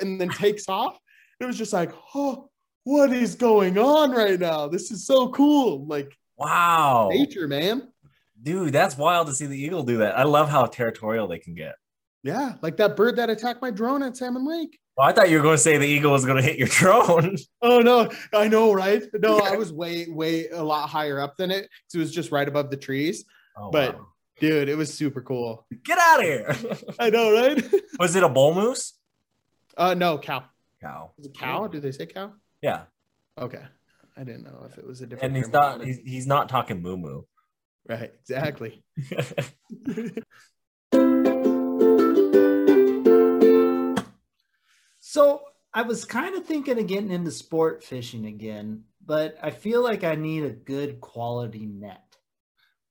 [0.02, 0.98] and then takes off.
[1.40, 2.50] It was just like, oh,
[2.84, 4.68] what is going on right now?
[4.68, 5.86] This is so cool.
[5.88, 7.88] Like Wow, nature, man.
[8.42, 10.18] dude, that's wild to see the eagle do that.
[10.18, 11.76] I love how territorial they can get.
[12.24, 14.78] Yeah, like that bird that attacked my drone at Salmon Lake.
[14.98, 16.68] Well, I thought you were going to say the eagle was going to hit your
[16.68, 17.36] drone.
[17.64, 19.04] Oh no, I know, right?
[19.20, 21.70] No, I was way, way a lot higher up than it.
[21.88, 23.26] So it was just right above the trees.
[23.58, 24.08] Oh, But- wow.
[24.40, 25.68] Dude, it was super cool.
[25.84, 26.56] get out of here.
[27.00, 27.64] I know, right?
[28.00, 28.94] was it a bull moose?
[29.78, 30.44] Uh no, cow.
[30.82, 31.12] Cow.
[31.20, 31.68] Is it cow?
[31.68, 32.34] Do they say cow?
[32.62, 32.84] Yeah,
[33.40, 33.62] Okay.
[34.18, 35.84] I didn't know if it was a different and he's not.
[35.86, 37.22] He's, he's not talking moo moo.
[37.88, 38.84] right, exactly.
[45.12, 45.42] So
[45.74, 50.06] I was kind of thinking of getting into sport fishing again, but I feel like
[50.06, 52.16] I need a good quality net.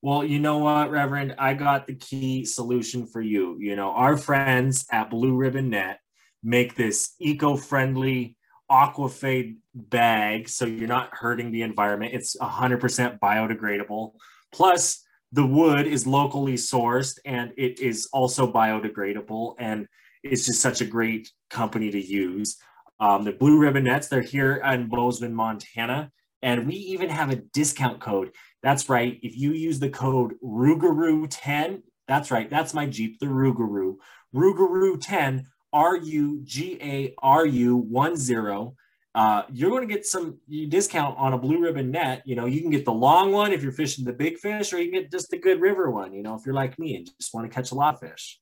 [0.03, 1.37] Well, you know what, Reverend?
[1.39, 3.57] I got the key solution for you.
[3.59, 5.99] You know, our friends at Blue Ribbon Net
[6.43, 8.37] make this eco-friendly
[8.71, 12.13] aquafade bag so you're not hurting the environment.
[12.13, 14.13] It's 100% biodegradable.
[14.53, 15.03] Plus,
[15.33, 19.87] the wood is locally sourced and it is also biodegradable and
[20.23, 22.57] it's just such a great company to use.
[22.99, 26.11] Um, the Blue Ribbon Nets, they're here in Bozeman, Montana,
[26.43, 28.33] and we even have a discount code.
[28.63, 29.19] That's right.
[29.23, 32.51] If you use the code Rugaru10, that's right.
[32.51, 33.97] That's my Jeep, the Rugaru.
[34.35, 38.75] Rugaru10, R U G A R U 1 0.
[39.15, 42.23] Uh, you're going to get some discount on a blue ribbon net.
[42.27, 44.79] You know, you can get the long one if you're fishing the big fish, or
[44.79, 47.11] you can get just the good river one, you know, if you're like me and
[47.19, 48.39] just want to catch a lot of fish.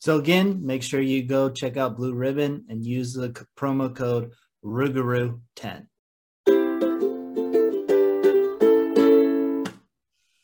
[0.00, 4.30] So again, make sure you go check out Blue Ribbon and use the promo code
[4.64, 5.88] Rugaru10.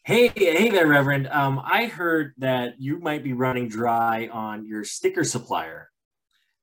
[0.05, 1.29] Hey, hey there, Reverend.
[1.29, 5.89] Um, I heard that you might be running dry on your sticker supplier.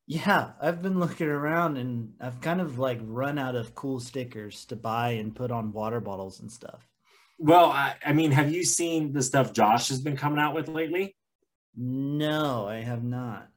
[0.06, 4.66] Yeah, I've been looking around and I've kind of like run out of cool stickers
[4.66, 6.88] to buy and put on water bottles and stuff.
[7.40, 10.68] Well, I, I mean, have you seen the stuff Josh has been coming out with
[10.68, 11.16] lately?
[11.76, 13.48] No, I have not.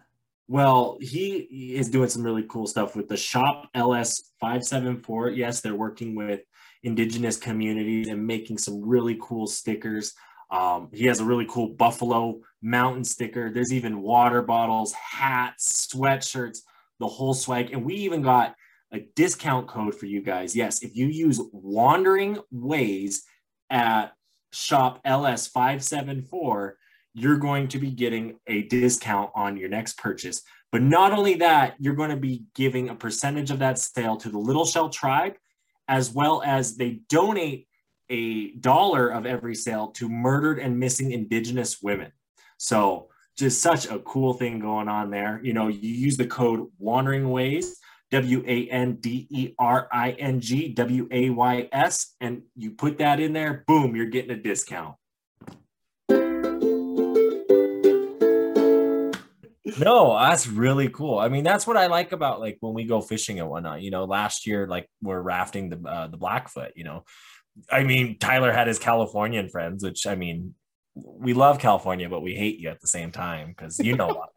[0.49, 5.31] Well, he is doing some really cool stuff with the Shop LS 574.
[5.31, 6.41] Yes, they're working with
[6.85, 10.14] indigenous communities and making some really cool stickers.
[10.51, 13.51] Um, he has a really cool Buffalo Mountain sticker.
[13.53, 16.59] There's even water bottles, hats, sweatshirts,
[17.01, 17.73] the whole swag.
[17.73, 18.55] And we even got
[18.93, 20.55] a discount code for you guys.
[20.55, 23.25] Yes, if you use Wandering Ways
[23.69, 24.12] at
[24.53, 26.73] shop LS574,
[27.19, 30.43] you're going to be getting a discount on your next purchase.
[30.71, 34.29] But not only that, you're going to be giving a percentage of that sale to
[34.29, 35.33] the Little Shell Tribe,
[35.89, 37.69] as well as they donate
[38.11, 42.12] a dollar of every sale to murdered and missing Indigenous women.
[42.59, 43.09] So
[43.39, 45.41] just such a cool thing going on there.
[45.43, 47.79] You know, you use the code Wandering Ways,
[48.11, 52.73] W A N D E R I N G W A Y S, and you
[52.73, 54.97] put that in there, boom, you're getting a discount.
[59.79, 61.18] No, that's really cool.
[61.18, 63.83] I mean, that's what I like about like when we go fishing and whatnot.
[63.83, 66.72] You know, last year, like we're rafting the uh, the Blackfoot.
[66.77, 67.05] You know,
[67.70, 70.55] I mean, Tyler had his Californian friends, which I mean,
[70.95, 74.27] we love California, but we hate you at the same time because you know why.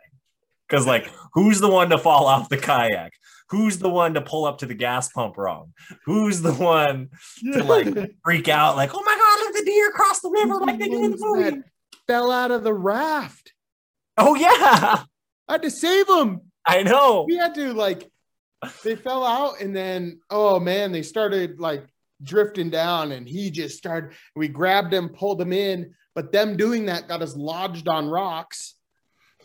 [0.67, 3.13] Because like, who's the one to fall off the kayak?
[3.49, 5.73] Who's the one to pull up to the gas pump wrong?
[6.05, 7.09] Who's the one
[7.53, 7.87] to like
[8.23, 8.75] freak out?
[8.75, 11.17] Like, oh my god, look the deer cross the river like they do in the
[11.19, 11.63] movie.
[12.05, 13.53] Fell out of the raft.
[14.15, 15.05] Oh yeah,
[15.49, 16.41] I had to save them.
[16.65, 17.25] I know.
[17.27, 18.09] We had to like,
[18.83, 21.85] they fell out, and then oh man, they started like
[22.21, 24.11] drifting down, and he just started.
[24.35, 28.75] We grabbed him, pulled him in, but them doing that got us lodged on rocks.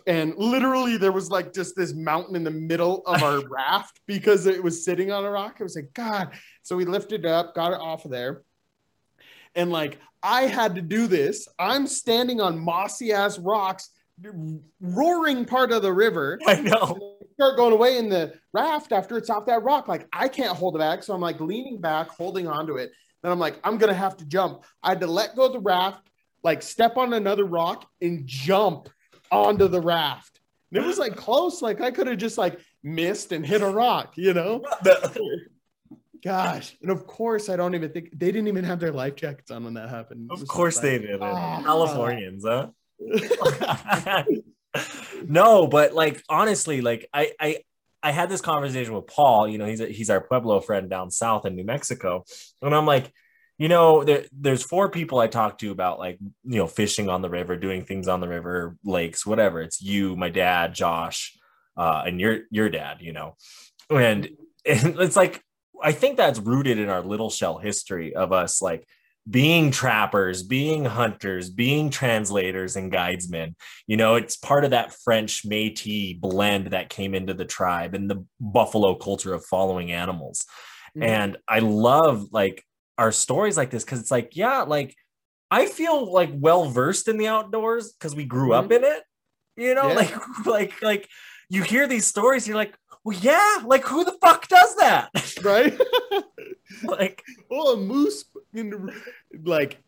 [0.07, 4.47] And literally, there was like just this mountain in the middle of our raft because
[4.47, 5.57] it was sitting on a rock.
[5.59, 6.33] It was like, God.
[6.63, 8.43] So we lifted it up, got it off of there.
[9.55, 11.49] And like, I had to do this.
[11.59, 13.91] I'm standing on mossy ass rocks,
[14.81, 16.39] roaring part of the river.
[16.47, 17.19] I know.
[17.35, 19.89] Start going away in the raft after it's off that rock.
[19.89, 21.03] Like, I can't hold it back.
[21.03, 22.93] So I'm like leaning back, holding onto it.
[23.23, 24.65] Then I'm like, I'm going to have to jump.
[24.83, 26.09] I had to let go of the raft,
[26.43, 28.89] like step on another rock and jump
[29.33, 30.41] onto the raft.
[30.71, 33.69] And it was like close, like I could have just like missed and hit a
[33.69, 34.63] rock, you know?
[36.25, 36.77] Gosh.
[36.83, 39.65] And of course, I don't even think they didn't even have their life jackets on
[39.65, 40.31] when that happened.
[40.31, 41.21] Of course they did.
[41.21, 41.63] Ah.
[41.63, 42.69] Californians, huh?
[45.27, 47.59] no, but like honestly, like I I
[48.03, 51.11] I had this conversation with Paul, you know, he's a, he's our Pueblo friend down
[51.11, 52.25] south in New Mexico.
[52.61, 53.11] And I'm like,
[53.57, 57.23] you know, there, there's four people I talk to about like, you know, fishing on
[57.23, 59.63] the river, doing things on the river, lakes, whatever.
[59.63, 61.37] It's you, my dad, Josh,
[61.77, 63.37] uh, and your your dad, you know.
[63.89, 64.29] And,
[64.67, 65.43] and it's like
[65.83, 68.87] I think that's rooted in our little shell history of us like
[69.29, 73.55] being trappers, being hunters, being translators and guidesmen.
[73.87, 78.11] You know, it's part of that French Métis blend that came into the tribe and
[78.11, 80.45] the buffalo culture of following animals.
[80.97, 81.03] Mm-hmm.
[81.03, 82.63] And I love like
[82.99, 84.95] our stories like this because it's like, yeah, like
[85.51, 88.67] I feel like well versed in the outdoors because we grew mm-hmm.
[88.67, 89.03] up in it.
[89.57, 89.95] You know, yeah.
[89.95, 90.15] like
[90.47, 91.09] like like
[91.49, 95.11] you hear these stories, you're like, well, yeah, like who the fuck does that?
[95.43, 95.79] Right?
[96.85, 98.25] like, oh, a moose
[99.43, 99.79] like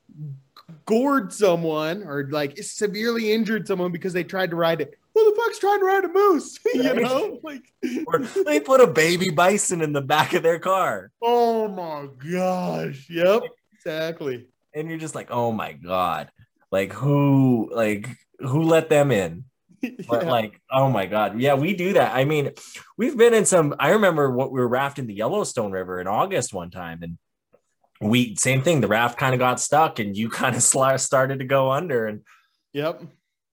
[0.84, 4.98] gored someone or like severely injured someone because they tried to ride it.
[5.14, 6.58] Who the fuck's trying to ride a moose?
[6.74, 7.62] you know, like
[8.06, 11.10] or they put a baby bison in the back of their car.
[11.22, 13.06] Oh my gosh!
[13.08, 13.42] Yep,
[13.74, 14.46] exactly.
[14.74, 16.30] And you're just like, oh my god,
[16.70, 18.10] like who, like
[18.40, 19.44] who let them in?
[20.08, 20.30] But yeah.
[20.30, 22.14] like, oh my god, yeah, we do that.
[22.14, 22.52] I mean,
[22.96, 23.74] we've been in some.
[23.78, 27.18] I remember what we were rafting the Yellowstone River in August one time, and
[28.00, 28.80] we same thing.
[28.80, 32.06] The raft kind of got stuck, and you kind of started to go under.
[32.06, 32.22] And
[32.72, 33.02] yep,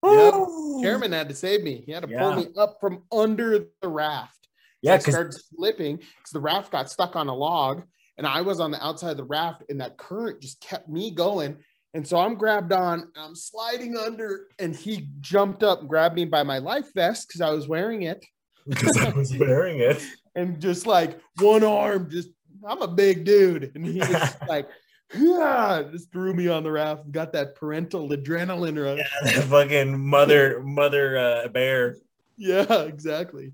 [0.03, 0.33] yep.
[0.81, 1.83] Chairman had to save me.
[1.85, 2.19] He had to yeah.
[2.19, 4.47] pull me up from under the raft.
[4.81, 7.83] Yeah, because started slipping because the raft got stuck on a log,
[8.17, 11.11] and I was on the outside of the raft, and that current just kept me
[11.11, 11.57] going.
[11.93, 16.25] And so I'm grabbed on, I'm sliding under, and he jumped up and grabbed me
[16.25, 18.25] by my life vest because I was wearing it.
[18.65, 20.01] Because I was wearing it.
[20.35, 22.29] and just like one arm just
[22.65, 23.71] I'm a big dude.
[23.75, 24.69] And he was like,
[25.15, 27.11] yeah, just threw me on the raft.
[27.11, 28.99] Got that parental adrenaline rush.
[28.99, 31.97] Yeah, that fucking mother, mother uh, bear.
[32.37, 33.51] Yeah, exactly.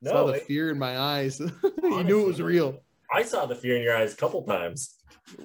[0.00, 1.38] No, saw the it, fear in my eyes.
[1.38, 2.80] he knew it was real.
[3.12, 4.95] I saw the fear in your eyes a couple times.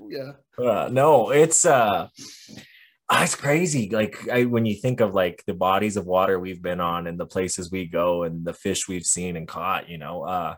[0.08, 0.34] Yeah.
[0.58, 2.08] Uh, no, it's uh
[3.12, 3.90] it's crazy.
[3.90, 7.20] Like I, when you think of like the bodies of water we've been on and
[7.20, 10.56] the places we go and the fish we've seen and caught, you know, uh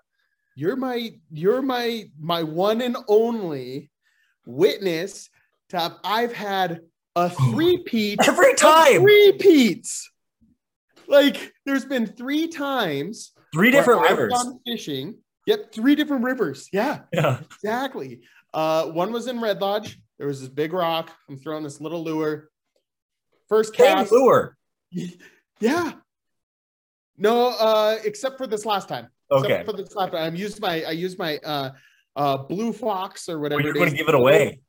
[0.55, 3.89] you're my you're my my one and only
[4.45, 5.29] witness
[5.69, 6.81] to have, I've had
[7.15, 10.09] a three peat every time three peats.
[11.07, 14.33] Like there's been three times three different rivers
[14.65, 15.19] fishing.
[15.45, 16.69] Yep, three different rivers.
[16.71, 18.21] Yeah, yeah, exactly.
[18.53, 19.99] Uh, one was in Red Lodge.
[20.17, 21.11] There was this big rock.
[21.29, 22.49] I'm throwing this little lure.
[23.49, 24.11] First Same cast.
[24.11, 24.57] lure.
[25.59, 25.93] Yeah.
[27.17, 29.07] No, uh, except for this last time.
[29.31, 29.63] Except Okay.
[29.63, 31.69] For this last time, I used my I used my uh
[32.17, 33.59] uh blue fox or whatever.
[33.59, 34.59] Well, you're going to give it away.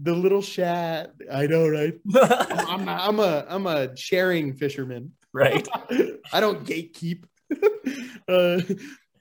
[0.00, 1.10] The little shad.
[1.30, 1.94] I know, right?
[2.16, 5.12] I'm a, I'm a I'm a sharing fisherman.
[5.34, 5.66] right.
[6.32, 7.24] I don't gatekeep.
[8.28, 8.60] uh,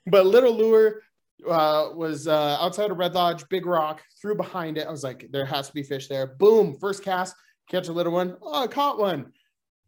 [0.05, 1.01] but little lure
[1.47, 4.87] uh, was uh, outside of Red Lodge, big rock, threw behind it.
[4.87, 6.27] I was like, there has to be fish there.
[6.27, 7.35] Boom, first cast,
[7.69, 8.37] catch a little one.
[8.41, 9.33] Oh, I caught one.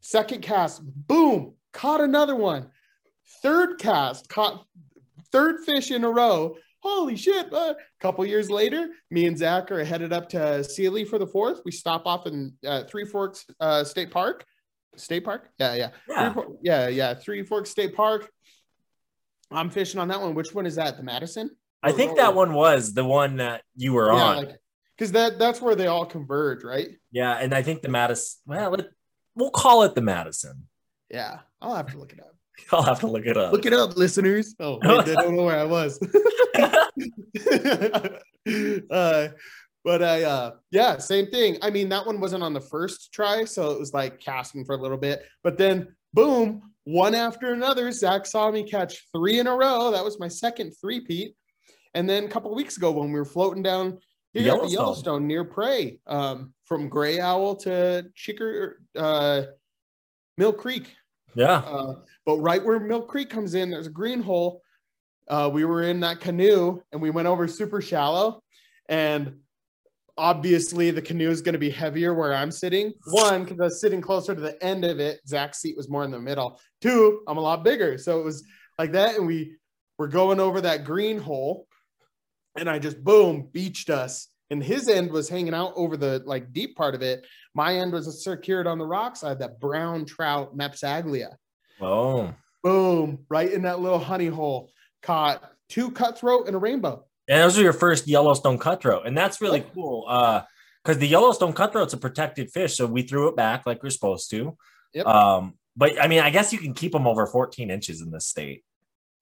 [0.02, 2.70] Second cast, boom, caught another one.
[3.42, 4.66] Third cast, caught
[5.32, 6.56] third fish in a row.
[6.82, 7.52] Holy shit.
[7.52, 11.62] A couple years later, me and Zach are headed up to Seeley for the fourth.
[11.66, 14.46] We stop off in uh, Three Forks uh, State Park.
[14.96, 15.50] State Park?
[15.60, 15.90] Yeah, yeah.
[16.08, 16.34] Yeah.
[16.34, 17.14] Three, yeah, yeah.
[17.14, 18.32] Three Forks State Park.
[19.52, 20.36] I'm fishing on that one.
[20.36, 20.98] Which one is that?
[20.98, 21.50] The Madison?
[21.82, 24.38] I think that one was the one that you were Yeah, on.
[24.38, 24.58] like
[24.98, 26.90] because that that's where they all converge, right?
[27.12, 28.40] Yeah, and I think the Madison.
[28.46, 28.88] Well, let,
[29.36, 30.68] we'll call it the Madison.
[31.10, 32.36] Yeah, I'll have to look it up.
[32.72, 33.54] I'll have to look it up.
[33.54, 34.56] Look it up, listeners.
[34.60, 35.98] Oh, wait, they don't know where I was.
[38.92, 39.28] uh,
[39.86, 41.58] but I, uh, yeah, same thing.
[41.62, 44.76] I mean, that one wasn't on the first try, so it was like casting for
[44.76, 47.92] a little bit, but then boom, one after another.
[47.92, 49.92] Zach saw me catch three in a row.
[49.92, 51.36] That was my second three-peat.
[51.94, 54.00] And then a couple weeks ago, when we were floating down
[54.34, 54.72] here at the Yellowstone.
[54.72, 59.44] Yellowstone near Pray, um, from Gray Owl to Chicker, uh,
[60.38, 60.96] Mill Creek,
[61.36, 61.58] yeah.
[61.58, 64.62] uh, but right where Mill Creek comes in, there's a green hole.
[65.28, 68.42] Uh, we were in that canoe and we went over super shallow.
[68.88, 69.40] And
[70.20, 72.94] obviously, the canoe is going to be heavier where I'm sitting.
[73.12, 75.22] One, because I was sitting closer to the end of it.
[75.28, 76.60] Zach's seat was more in the middle.
[76.82, 77.98] Two, I'm a lot bigger.
[77.98, 78.44] So it was
[78.78, 79.16] like that.
[79.16, 79.56] And we
[79.98, 81.68] were going over that green hole.
[82.58, 84.28] And I just boom, beached us.
[84.52, 87.26] And his end was hanging out over the like deep part of it.
[87.54, 89.24] My end was secured on the rocks.
[89.24, 91.36] I had that brown trout Mepps Aglia
[91.82, 92.34] Oh.
[92.64, 94.72] boom, right in that little honey hole.
[95.04, 97.06] Caught two cutthroat and a rainbow.
[97.30, 99.06] And those are your first Yellowstone cutthroat.
[99.06, 100.06] And that's really cool.
[100.10, 100.42] Uh,
[100.84, 104.30] because the Yellowstone cutthroat's a protected fish, so we threw it back like we're supposed
[104.32, 104.58] to.
[104.94, 105.06] Yep.
[105.06, 108.28] Um, but I mean, I guess you can keep them over 14 inches in this
[108.28, 108.64] state.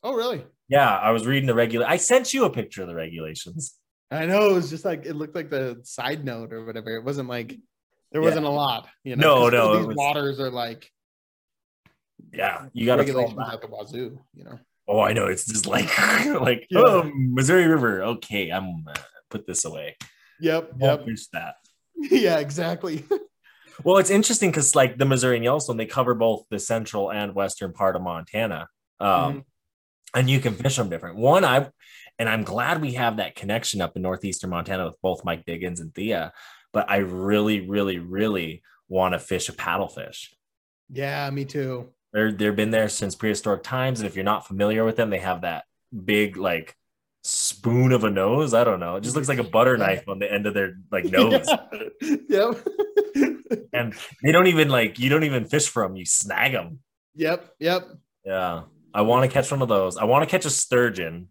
[0.04, 0.46] Oh, really?
[0.70, 1.86] Yeah, I was reading the regular.
[1.88, 3.76] I sent you a picture of the regulations.
[4.12, 4.52] I know.
[4.52, 6.96] It was just like it looked like the side note or whatever.
[6.96, 7.58] It wasn't like
[8.12, 8.88] there wasn't a lot.
[9.04, 10.90] You know, No, no, These was- waters are like
[12.32, 13.02] Yeah, you got to.
[13.04, 14.20] regulations at the wazoo.
[14.36, 14.60] You know.
[14.88, 15.26] Oh, I know.
[15.28, 15.90] It's just like
[16.42, 16.82] like Yeah.
[16.86, 18.04] oh, Missouri River.
[18.04, 18.94] Okay, I'm uh,
[19.30, 19.98] put this away.
[20.40, 20.74] Yep.
[20.76, 21.18] Won't Yep.
[21.34, 21.56] that.
[21.96, 22.38] yeah.
[22.40, 23.04] Exactly.
[23.84, 27.36] Well, it's interesting because like the Missouri and Yellowstone, they cover both the central and
[27.36, 28.70] western part of Montana,
[29.00, 29.44] um, Mhm.
[30.16, 31.18] and you can fish them different.
[31.18, 31.70] One, I
[32.18, 35.80] and I'm glad we have that connection up in northeastern Montana with both Mike Diggins
[35.80, 36.34] and Thea.
[36.74, 40.30] But I really, really, really want to fish a paddlefish.
[40.90, 41.30] yeah.
[41.30, 41.94] Me too.
[42.14, 45.20] They're they've been there since prehistoric times, and if you're not familiar with them, they
[45.20, 45.66] have that
[46.06, 46.76] big like
[47.24, 48.54] spoon of a nose.
[48.54, 48.96] I don't know.
[48.96, 51.48] It just looks like a butter knife on the end of their like nose.
[52.30, 52.58] yep.
[53.74, 53.94] and
[54.24, 56.80] they don't even like you don't even fish for them you snag them
[57.16, 57.54] yep.
[57.60, 57.88] Yep.
[58.26, 61.30] yeah i want to catch one of those i want to catch a sturgeon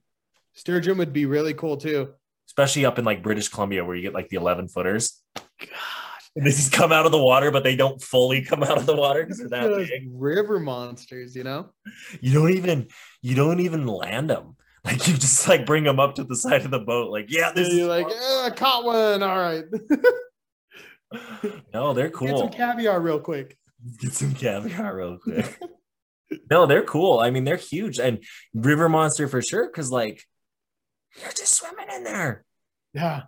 [0.55, 2.15] Sturgeon would be really cool too.
[2.49, 5.69] especially up in like british columbia where you get like the 11 footers God.
[6.37, 8.87] And they just come out of the water but they don't fully come out of
[8.87, 11.71] the water because they're that Those big river monsters, you know?
[12.21, 12.89] you don't even
[13.23, 16.65] you don't even land them like you just like bring them up to the side
[16.65, 19.23] of the boat like yeah this You're is like, I caught one.
[19.23, 19.65] All right.
[21.73, 23.57] no they're Get cool some caviar real quick.
[24.01, 25.59] get some caviar real quick
[26.51, 28.23] no they're cool i mean they're huge and
[28.55, 30.23] river monster for sure because like
[31.21, 32.45] you're just swimming in there
[32.93, 33.23] Yeah.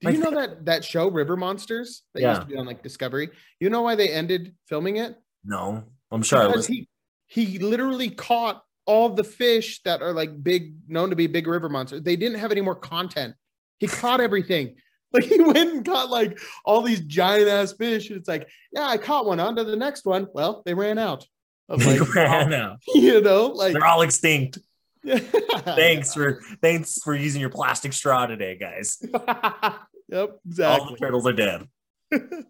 [0.00, 2.30] Do you know that that show River Monsters that Yeah.
[2.30, 3.30] used to be on like Discovery?
[3.60, 5.16] You know why they ended filming it?
[5.44, 6.46] No, I'm sure.
[6.46, 6.88] Because was, he
[7.26, 11.68] he literally caught all the fish that are like big, known to be big river
[11.68, 12.02] monsters.
[12.02, 13.34] They didn't have any more content.
[13.78, 14.76] He caught everything.
[15.12, 18.10] Like he went and caught like all these giant ass fish.
[18.10, 19.40] And it's like, yeah, I caught one.
[19.40, 20.28] On to the next one.
[20.32, 21.26] Well, they ran out.
[21.68, 22.78] Of they like, ran out.
[22.94, 24.60] you know, like They're all extinct.
[25.04, 29.02] Thanks for thanks for using your plastic straw today, guys.
[30.10, 30.86] Yep, exactly.
[30.86, 31.68] All the turtles are dead.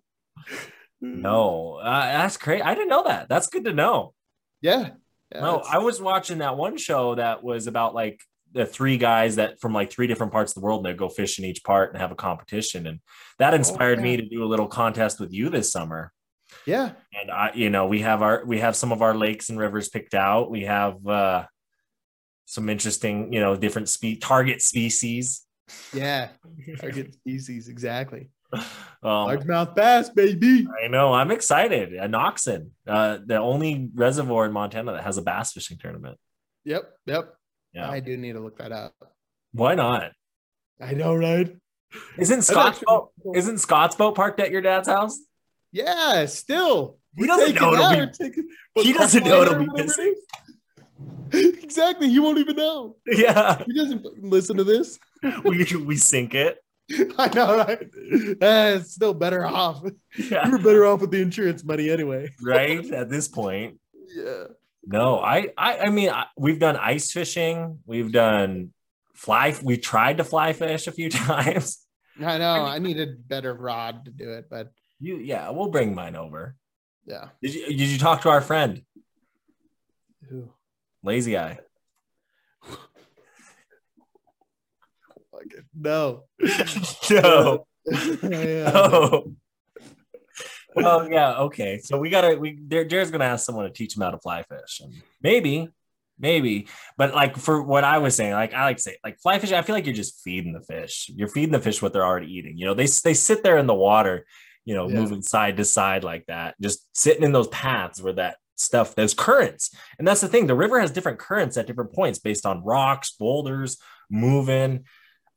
[1.01, 2.63] No, uh, that's great.
[2.63, 3.29] I didn't know that.
[3.29, 4.13] That's good to know.
[4.61, 4.91] Yeah.
[5.35, 8.21] yeah no, I was watching that one show that was about like
[8.53, 11.09] the three guys that from like three different parts of the world and they go
[11.09, 13.01] fish in each part and have a competition, and
[13.39, 16.13] that inspired me to do a little contest with you this summer.
[16.67, 16.93] yeah.
[17.19, 19.89] and I, you know, we have our we have some of our lakes and rivers
[19.89, 20.51] picked out.
[20.51, 21.47] We have uh
[22.45, 25.47] some interesting, you know, different spe- target species.
[25.95, 26.29] Yeah.
[26.81, 28.31] Target species, exactly.
[28.53, 28.67] Um,
[29.03, 30.67] Largemouth bass, baby.
[30.83, 31.13] I know.
[31.13, 31.91] I'm excited.
[32.11, 36.19] Noxon, uh, the only reservoir in Montana that has a bass fishing tournament.
[36.65, 37.35] Yep, yep.
[37.73, 37.89] Yeah.
[37.89, 38.95] I do need to look that up.
[39.53, 40.13] Why not?
[40.81, 41.57] I know, right?
[42.19, 45.19] Isn't Scott's boat, isn't Scott's boat parked at your dad's house?
[45.73, 46.99] Yeah, still.
[47.17, 50.15] He doesn't know it'll be- He doesn't know it'll be missing.
[51.33, 52.09] exactly.
[52.09, 52.97] He won't even know.
[53.07, 54.99] Yeah, He doesn't listen to this.
[55.45, 56.59] we we sink it.
[57.19, 57.83] I know, right?
[57.83, 59.83] Uh, it's still better off.
[60.19, 62.31] Yeah, You're better off with the insurance money anyway.
[62.43, 62.85] right.
[62.93, 63.79] At this point,
[64.15, 64.45] Yeah.
[64.85, 65.21] no.
[65.21, 67.79] I I I mean, I, we've done ice fishing.
[67.87, 68.73] We've done
[69.15, 69.55] fly.
[69.63, 71.79] We tried to fly fish a few times.
[72.21, 72.65] I know.
[72.65, 76.57] I need a better rod to do it, but You yeah, we'll bring mine over.
[77.07, 77.29] yeah.
[77.41, 78.83] Did you did you talk to our friend
[80.33, 80.53] Ooh,
[81.03, 81.61] Lazy Eye?
[85.41, 85.65] Fuck it.
[85.75, 86.25] No.
[87.11, 87.67] no.
[88.23, 88.71] Yeah.
[90.73, 90.83] Oh.
[90.83, 91.79] Well, yeah, okay.
[91.79, 94.81] So we gotta we Jared's gonna ask someone to teach him how to fly fish.
[94.85, 95.69] And maybe,
[96.19, 99.41] maybe, but like for what I was saying, like I like to say, like fly
[99.41, 101.11] fishing, I feel like you're just feeding the fish.
[101.13, 102.57] You're feeding the fish what they're already eating.
[102.57, 104.27] You know, they they sit there in the water,
[104.65, 104.95] you know, Yeah.
[105.01, 109.15] moving side to side like that, just sitting in those paths where that stuff, those
[109.15, 109.75] currents.
[109.99, 110.47] And that's the thing.
[110.47, 113.79] The river has different currents at different points based on rocks, boulders,
[114.09, 114.85] moving.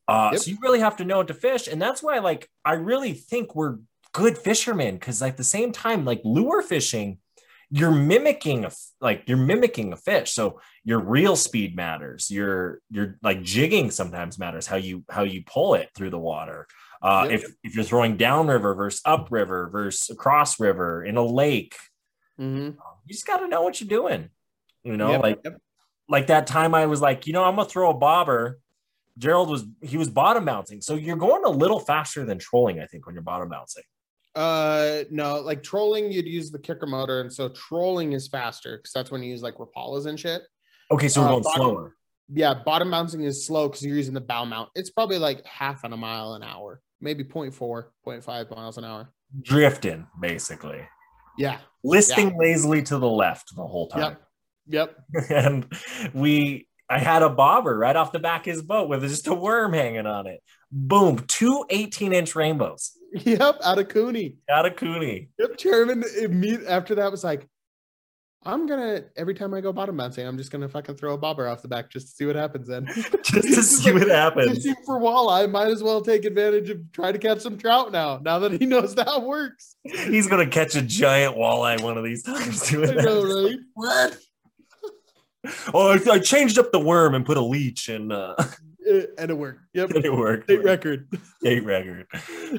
[0.07, 0.41] Uh, Yep.
[0.41, 3.13] So you really have to know how to fish, and that's why, like, I really
[3.13, 3.77] think we're
[4.11, 7.19] good fishermen because, like, the same time, like lure fishing,
[7.69, 10.31] you're mimicking a like you're mimicking a fish.
[10.33, 12.29] So your reel speed matters.
[12.29, 14.67] Your your like jigging sometimes matters.
[14.67, 16.67] How you how you pull it through the water.
[17.01, 17.39] Uh, Yep.
[17.39, 21.75] If if you're throwing downriver versus upriver versus across river in a lake,
[22.39, 22.75] Mhm.
[22.75, 24.29] you just got to know what you're doing.
[24.83, 25.43] You know, Yep, like
[26.07, 28.59] like that time I was like, you know, I'm gonna throw a bobber.
[29.17, 32.85] Gerald was he was bottom bouncing, so you're going a little faster than trolling, I
[32.87, 33.83] think, when you're bottom bouncing.
[34.35, 38.91] Uh, no, like trolling, you'd use the kicker motor, and so trolling is faster because
[38.91, 40.41] that's when you use like Rapalas and shit.
[40.91, 41.95] Okay, so we're Uh, going bottom- slower.
[42.33, 44.69] Yeah, bottom bouncing is slow because you're using the bow mount.
[44.75, 49.13] It's probably like half on a mile an hour, maybe 0.4, 0.5 miles an hour.
[49.41, 50.81] drifting, basically.
[51.37, 51.59] Yeah.
[51.83, 54.17] Listing lazily to the left the whole time.
[54.67, 54.95] Yep.
[55.29, 55.67] and
[56.13, 59.33] we I had a bobber right off the back of his boat with just a
[59.33, 60.41] worm hanging on it.
[60.71, 63.57] Boom, two 18 inch rainbows Yep.
[63.63, 64.35] Out of Cooney.
[64.49, 65.29] out of Cooney.
[65.39, 65.57] Yep.
[65.57, 66.03] Chairman
[66.67, 67.47] after that was like,
[68.45, 71.47] I'm gonna every time I go bottom bouncing, I'm just gonna fucking throw a bobber
[71.47, 72.85] off the back just to see what happens then.
[73.23, 74.65] Just to see what happens.
[74.85, 78.19] For walleye, might as well take advantage of try to catch some trout now.
[78.21, 79.77] Now that he knows that works.
[79.83, 83.57] He's gonna catch a giant walleye one of these times doing know, right?
[83.75, 84.17] What?
[85.73, 88.35] Oh, I, I changed up the worm and put a leech and uh,
[88.87, 89.61] Eh, And it worked.
[89.73, 89.91] Yep.
[89.95, 90.45] it worked.
[90.45, 91.07] State record.
[91.39, 92.07] State record.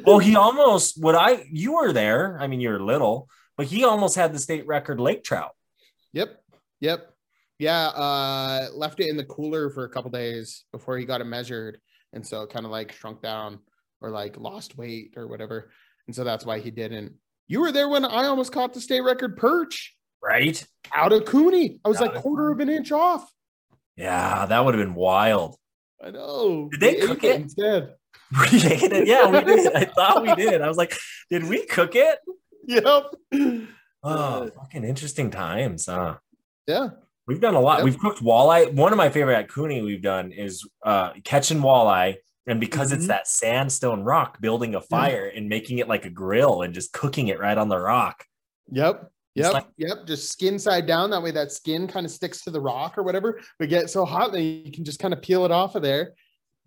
[0.05, 2.39] Well, he almost what I you were there.
[2.41, 5.53] I mean, you were little, but he almost had the state record lake trout.
[6.13, 6.41] Yep.
[6.81, 7.11] Yep.
[7.59, 7.89] Yeah.
[7.89, 11.79] Uh left it in the cooler for a couple days before he got it measured.
[12.13, 13.59] And so it kind of like shrunk down
[14.01, 15.71] or like lost weight or whatever.
[16.07, 17.15] And so that's why he didn't.
[17.49, 19.95] You were there when I almost caught the state record perch
[20.25, 20.65] Right?
[20.95, 21.81] out of Cooney.
[21.85, 23.31] I was Out like quarter of an inch off.
[23.97, 25.57] Yeah, that would have been wild.
[26.05, 26.69] I know.
[26.71, 27.41] Did they cook it?
[27.43, 27.95] instead?
[28.53, 29.07] We ate it.
[29.07, 29.73] Yeah, we did.
[29.75, 30.61] I thought we did.
[30.61, 30.97] I was like,
[31.31, 32.19] did we cook it?
[32.67, 33.05] Yep.
[34.03, 35.87] Oh, fucking interesting times.
[35.87, 36.17] Huh?
[36.67, 36.91] Yeah.
[37.27, 37.79] We've done a lot.
[37.79, 37.85] Yep.
[37.85, 38.73] We've cooked walleye.
[38.75, 42.17] One of my favorite at Cooney we've done is uh, catching walleye.
[42.47, 43.09] And because it's Mhm.
[43.09, 47.29] that sandstone rock, building a fire and making it like a grill and just cooking
[47.29, 48.25] it right on the rock.
[48.71, 49.11] Yep.
[49.35, 49.53] Yep.
[49.53, 50.07] like- yep.
[50.07, 51.11] Just skin side down.
[51.11, 53.41] That way that skin kind of sticks to the rock or whatever.
[53.59, 56.15] But get so hot that you can just kind of peel it off of there.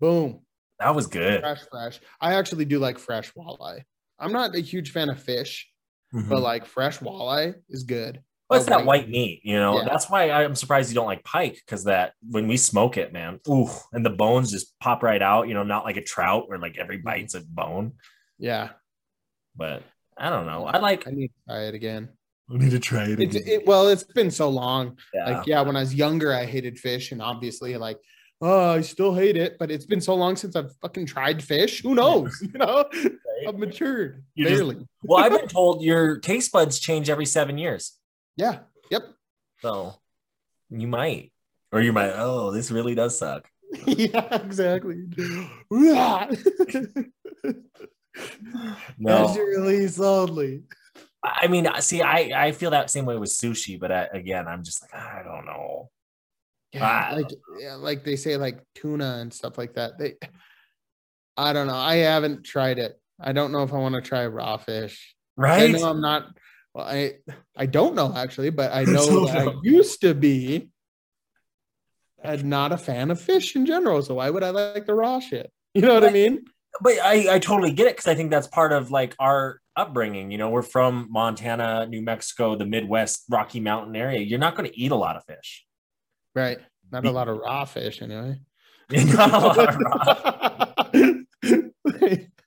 [0.00, 0.40] Boom.
[0.78, 1.40] That was good.
[1.40, 2.00] Fresh, fresh.
[2.20, 3.82] I actually do like fresh walleye.
[4.18, 5.68] I'm not a huge fan of fish,
[6.14, 6.28] Mhm.
[6.28, 8.22] but like fresh walleye is good.
[8.48, 9.78] Well, it's that white meat, you know.
[9.78, 9.84] Yeah.
[9.88, 13.40] That's why I'm surprised you don't like pike because that when we smoke it, man,
[13.48, 15.48] ooh, and the bones just pop right out.
[15.48, 17.94] You know, not like a trout where like every bite's a bone.
[18.38, 18.70] Yeah.
[19.54, 19.82] But
[20.16, 20.64] I don't know.
[20.64, 21.06] I like.
[21.06, 22.08] I need to try it again.
[22.50, 24.96] I need to try it It's it, well, it's been so long.
[25.12, 25.38] yeah.
[25.38, 27.98] Like, yeah, when I was younger, I hated fish, and obviously, like,
[28.40, 31.82] oh, I still hate it, but it's been so long since I've fucking tried fish.
[31.82, 32.32] Who knows?
[32.52, 32.84] You know,
[33.46, 34.86] I've matured You just- barely.
[35.02, 37.98] well, I've been told your taste buds change every seven years,
[38.36, 38.60] Yeah.
[38.90, 39.02] Yep.
[39.60, 39.94] so
[40.70, 41.32] you might,
[41.72, 42.12] or you might.
[42.14, 43.48] Oh, this really does suck.
[43.86, 45.04] yeah, exactly.
[48.98, 50.62] No, As you release only.
[51.22, 54.62] I mean, see, I I feel that same way with sushi, but I, again, I'm
[54.62, 55.90] just like I don't know.
[56.72, 57.14] Yeah, Ah.
[57.14, 57.28] like
[57.60, 59.98] yeah, like they say like tuna and stuff like that.
[59.98, 60.14] They
[61.36, 61.74] I don't know.
[61.74, 63.00] I haven't tried it.
[63.20, 65.14] I don't know if I want to try raw fish.
[65.36, 65.74] Right?
[65.74, 66.36] I know I'm not.
[66.74, 67.14] Well, I
[67.56, 70.68] I don't know actually, but I So know that I used to be.
[72.22, 75.20] I'm not a fan of fish in general, so why would I like the raw
[75.20, 75.50] shit?
[75.74, 76.12] You know what I Right.
[76.14, 76.44] mean?
[76.80, 80.30] But I, I totally get it because I think that's part of like our upbringing.
[80.30, 84.20] You know, we're from Montana, New Mexico, the Midwest, Rocky Mountain area.
[84.20, 85.64] You're not going to eat a lot of fish.
[86.34, 86.58] Right.
[86.90, 88.40] Not a lot of raw fish anyway.
[88.90, 90.78] Not a lot of raw-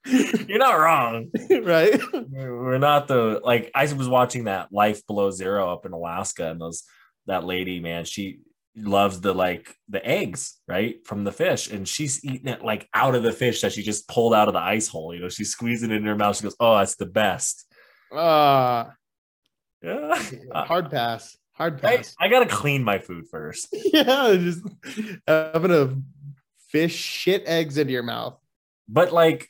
[0.47, 1.31] You're not wrong.
[1.63, 1.99] right.
[2.13, 6.59] We're not the like I was watching that Life Below Zero up in Alaska, and
[6.59, 6.83] those
[7.27, 8.39] that lady, man, she
[8.75, 11.05] loves the like the eggs, right?
[11.05, 14.07] From the fish, and she's eating it like out of the fish that she just
[14.07, 15.13] pulled out of the ice hole.
[15.13, 16.37] You know, she's squeezing it in her mouth.
[16.37, 17.65] She goes, Oh, that's the best.
[18.11, 18.85] Uh
[19.81, 20.21] Yeah.
[20.53, 21.37] hard pass.
[21.53, 22.15] Hard I, pass.
[22.19, 23.67] I gotta clean my food first.
[23.73, 24.65] yeah, just
[25.27, 25.95] having a
[26.69, 28.37] fish shit eggs into your mouth.
[28.87, 29.49] But like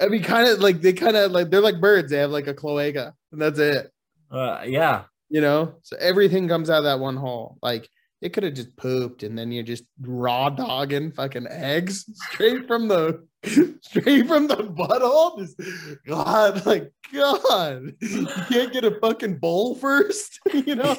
[0.00, 2.10] I mean, kind of like they kind of like they're like birds.
[2.10, 3.90] They have like a cloaca, and that's it.
[4.30, 5.04] uh yeah.
[5.28, 7.56] You know, so everything comes out of that one hole.
[7.62, 7.88] Like
[8.20, 12.88] it could have just pooped, and then you're just raw dogging fucking eggs straight from
[12.88, 13.26] the
[13.80, 15.38] straight from the butthole.
[15.38, 15.60] Just
[16.06, 20.38] God, like God, you can't get a fucking bowl first.
[20.52, 20.96] You know,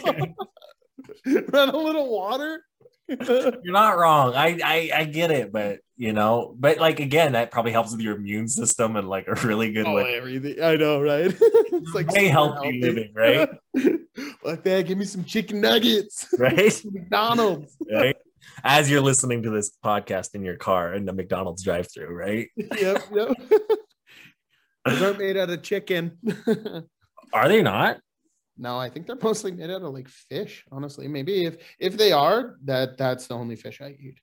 [1.50, 2.64] run a little water.
[3.08, 4.34] You're not wrong.
[4.36, 8.00] I, I I get it, but you know, but like again, that probably helps with
[8.02, 10.16] your immune system and like a really good Oh, way.
[10.16, 10.64] everything.
[10.64, 11.26] I know, right?
[11.42, 13.50] it's like Way super healthy living, right?
[14.44, 14.86] like that.
[14.88, 16.28] Give me some chicken nuggets.
[16.38, 16.82] Right?
[16.86, 17.76] McDonald's.
[17.92, 18.16] right?
[18.64, 22.48] As you're listening to this podcast in your car in the McDonald's drive-through, right?
[22.56, 23.30] yep, yep.
[24.86, 26.18] Those aren't made out of chicken.
[27.34, 28.00] Are they not?
[28.62, 30.64] No, I think they're mostly made out of like fish.
[30.72, 34.20] Honestly, maybe if if they are, that that's the only fish I eat.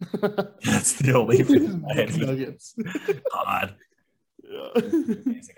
[0.64, 2.16] That's the only thing I had.
[2.16, 2.74] nuggets.
[3.32, 3.74] God.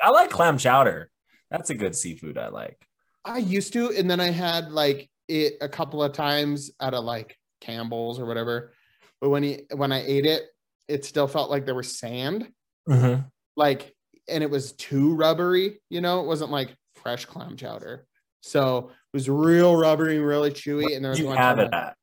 [0.03, 1.11] I like clam chowder.
[1.51, 2.79] That's a good seafood I like.
[3.25, 7.05] I used to, and then I had like it a couple of times out of
[7.05, 8.73] like Campbell's or whatever.
[9.21, 10.45] But when he when I ate it,
[10.89, 12.51] it still felt like there was sand.
[12.89, 13.27] Mhm.
[13.57, 13.95] like
[14.27, 18.07] and it was too rubbery you know it wasn't like fresh clam chowder
[18.41, 21.95] so it was real rubbery really chewy and there was You one have it at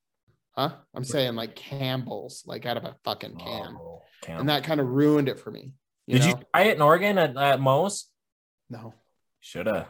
[0.55, 4.79] huh i'm saying like campbell's like out of a fucking can Oh, and that kind
[4.79, 5.71] of ruined it for me
[6.05, 6.27] you Did know?
[6.29, 8.05] you try it in Oregon at, at Mo's?
[8.69, 8.93] no
[9.39, 9.87] Shoulda.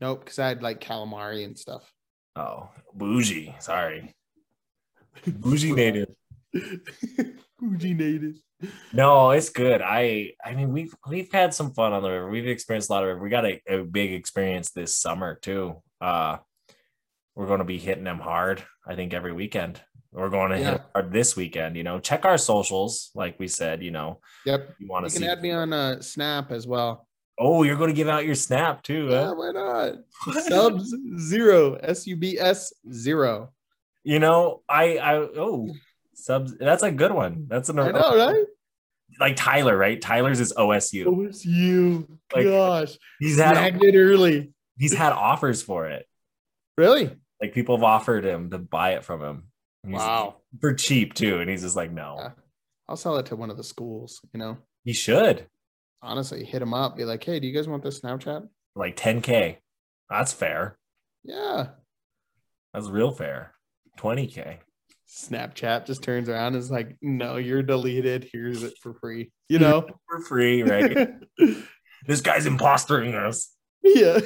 [0.00, 1.92] nope because i had like calamari and stuff
[2.36, 3.56] Oh, bougie.
[3.58, 4.14] Sorry.
[5.26, 6.10] Bougie native.
[8.92, 9.80] No, it's good.
[9.82, 12.28] I I mean we've we've had some fun on the river.
[12.30, 13.20] We've experienced a lot of river.
[13.22, 15.82] We got a, a big experience this summer too.
[16.00, 16.38] Uh
[17.34, 19.80] we're going to be hitting them hard, I think, every weekend.
[20.12, 22.00] We're going to hit hard this weekend, you know.
[22.00, 24.20] Check our socials, like we said, you know.
[24.44, 27.06] yep You want to can add me on uh snap as well
[27.38, 29.06] Oh, you're going to give out your snap too.
[29.10, 29.34] yeah huh?
[29.34, 29.94] why not
[30.42, 33.52] subs zero s-u-b-s zero
[34.04, 35.68] You know, I I oh
[36.20, 37.46] subs that's a good one.
[37.48, 38.46] That's an i know right
[39.18, 40.00] like Tyler, right?
[40.00, 41.04] Tyler's is OSU.
[41.04, 42.06] OSU.
[42.34, 42.98] Like, Gosh.
[43.18, 44.52] He's had early.
[44.78, 46.06] he's had offers for it.
[46.78, 47.10] Really?
[47.40, 49.44] Like people have offered him to buy it from him.
[49.84, 50.36] Wow.
[50.60, 51.40] For cheap too.
[51.40, 52.16] And he's just like, no.
[52.18, 52.30] Yeah.
[52.88, 54.58] I'll sell it to one of the schools, you know.
[54.84, 55.46] He should.
[56.02, 56.96] Honestly, hit him up.
[56.96, 58.48] Be like, hey, do you guys want this Snapchat?
[58.74, 59.56] Like 10K.
[60.08, 60.78] That's fair.
[61.22, 61.68] Yeah.
[62.72, 63.54] That's real fair.
[63.98, 64.58] 20K.
[65.10, 68.28] Snapchat just turns around and is like, no, you're deleted.
[68.32, 69.32] Here's it for free.
[69.48, 69.86] You know?
[70.08, 71.08] For free, right?
[72.06, 73.52] this guy's impostering us.
[73.82, 74.20] yeah.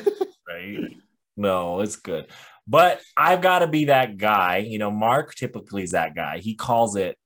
[0.46, 0.96] Right.
[1.36, 2.26] No, it's good.
[2.66, 4.58] But I've got to be that guy.
[4.58, 6.38] You know, Mark typically is that guy.
[6.38, 7.16] He calls it,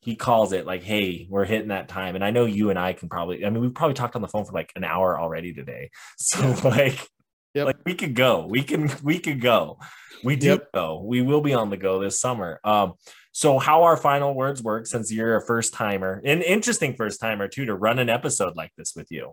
[0.00, 2.14] he calls it like, hey, we're hitting that time.
[2.14, 4.28] And I know you and I can probably, I mean, we've probably talked on the
[4.28, 5.90] phone for like an hour already today.
[6.16, 7.06] So like,
[7.54, 7.66] Yep.
[7.66, 8.46] like we could go.
[8.48, 9.78] We can we could go.
[10.22, 10.72] We do Yep.
[10.72, 11.02] go.
[11.04, 12.60] We will be on the go this summer.
[12.64, 12.94] Um,
[13.32, 17.48] so how our final words work since you're a first timer, an interesting first timer
[17.48, 19.32] too, to run an episode like this with you.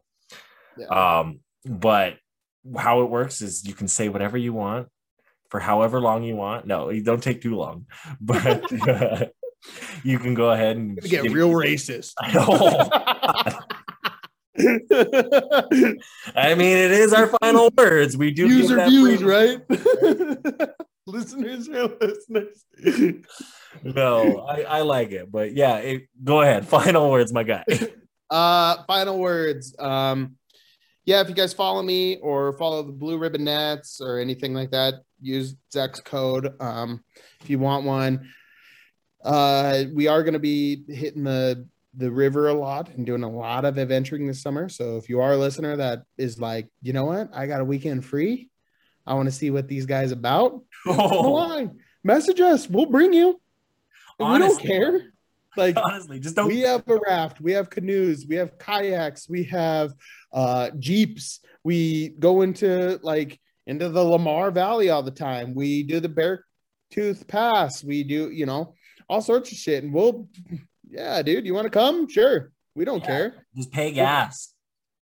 [0.77, 0.87] Yeah.
[0.87, 2.15] Um, but
[2.77, 4.87] how it works is you can say whatever you want
[5.49, 6.67] for however long you want.
[6.67, 7.85] No, you don't take too long,
[8.21, 8.71] but
[10.03, 12.13] you can go ahead and get real racist.
[14.59, 18.17] I mean, it is our final words.
[18.17, 19.59] We do give views, right?
[21.05, 22.65] listeners are listeners.
[23.83, 26.67] No, I, I like it, but yeah, it, go ahead.
[26.69, 27.63] Final words, my guy.
[28.29, 29.75] Uh, final words.
[29.79, 30.35] Um,
[31.05, 34.71] yeah, if you guys follow me or follow the Blue Ribbon Nets or anything like
[34.71, 36.53] that, use Zach's code.
[36.59, 37.03] Um,
[37.41, 38.29] if you want one,
[39.23, 41.65] uh, we are going to be hitting the
[41.95, 44.69] the river a lot and doing a lot of adventuring this summer.
[44.69, 47.65] So if you are a listener that is like, you know what, I got a
[47.65, 48.49] weekend free,
[49.05, 50.61] I want to see what these guys about.
[50.83, 52.69] Come Oh, on, message us.
[52.69, 53.39] We'll bring you.
[54.19, 55.13] we don't care.
[55.55, 56.47] Like honestly, just don't.
[56.47, 59.93] we have a raft, we have canoes, we have kayaks, we have
[60.31, 61.39] uh jeeps.
[61.63, 65.55] We go into like into the Lamar Valley all the time.
[65.55, 66.45] We do the Bear
[66.91, 67.83] Tooth Pass.
[67.83, 68.75] We do, you know,
[69.09, 69.83] all sorts of shit.
[69.83, 70.29] And we'll,
[70.89, 72.07] yeah, dude, you want to come?
[72.09, 72.51] Sure.
[72.75, 73.07] We don't Yeah.
[73.07, 73.45] care.
[73.55, 74.53] just pay gas.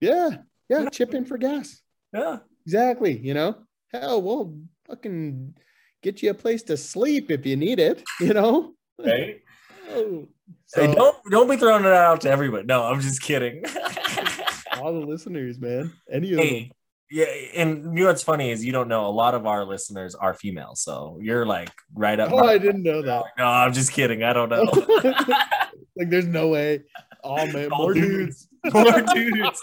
[0.02, 0.30] Yeah.
[0.70, 0.90] Yeah.
[0.90, 1.82] Chip in for gas.
[2.14, 2.40] Yeah.
[2.66, 3.18] Exactly.
[3.18, 3.56] You know,
[3.92, 4.58] hell, we'll
[4.88, 5.56] fucking
[6.04, 8.74] get you a place to sleep if you need it, you know?
[9.00, 9.42] Right.
[9.88, 10.28] Oh,
[10.74, 12.66] Hey, don't don't be throwing it out to everybody.
[12.66, 13.64] No, I'm just kidding.
[14.82, 15.94] all the listeners, man.
[16.12, 16.72] Any of them.
[17.12, 17.26] Yeah,
[17.56, 20.34] and you know what's funny is you don't know a lot of our listeners are
[20.34, 22.32] female, so you're like right up.
[22.32, 23.26] Oh, I didn't know that.
[23.38, 24.24] No, I'm just kidding.
[24.24, 24.64] I don't know.
[25.96, 26.84] like, there's no way.
[27.28, 28.48] Oh man, more dudes.
[28.64, 28.74] dudes.
[28.76, 29.60] more dudes.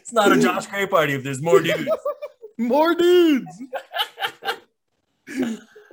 [0.00, 1.88] It's not a Josh Gray party if there's more dudes.
[2.58, 3.46] More dudes.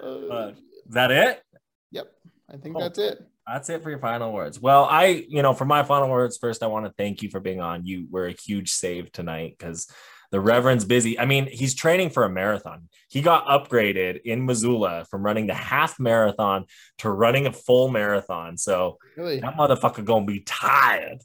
[0.03, 0.51] Uh,
[0.87, 1.43] is that it?
[1.91, 2.11] yep,
[2.51, 2.79] I think Oh.
[2.79, 3.19] that's it.
[3.47, 4.59] That's it for your final words.
[4.59, 7.39] Well, I, you know, for my final words, first, I want to thank you for
[7.39, 7.85] being on.
[7.85, 9.89] You were a huge save tonight because
[10.31, 11.17] the Reverend's busy.
[11.17, 12.89] I mean, he's training for a marathon.
[13.09, 16.65] He got upgraded in Missoula from running the half marathon
[16.99, 18.57] to running a full marathon.
[18.57, 21.19] So Really, that motherfucker gonna be tired.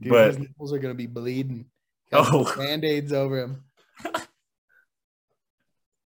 [0.00, 1.66] dude, but- his nipples are gonna be bleeding.
[2.12, 2.52] Oh.
[2.56, 3.64] band-aids over him.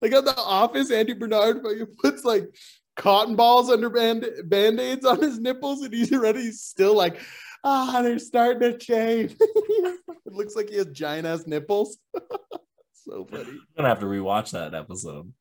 [0.03, 1.65] like at the office, Andy Bernard
[1.99, 2.55] puts like
[2.97, 7.19] cotton balls under band band-aids on his nipples, and he's already he's still like,
[7.67, 9.35] ah, they're starting to change.
[9.41, 9.99] it
[10.33, 11.99] looks like he has giant ass nipples.
[12.95, 13.45] so funny.
[13.45, 15.33] I'm gonna have to rewatch that episode.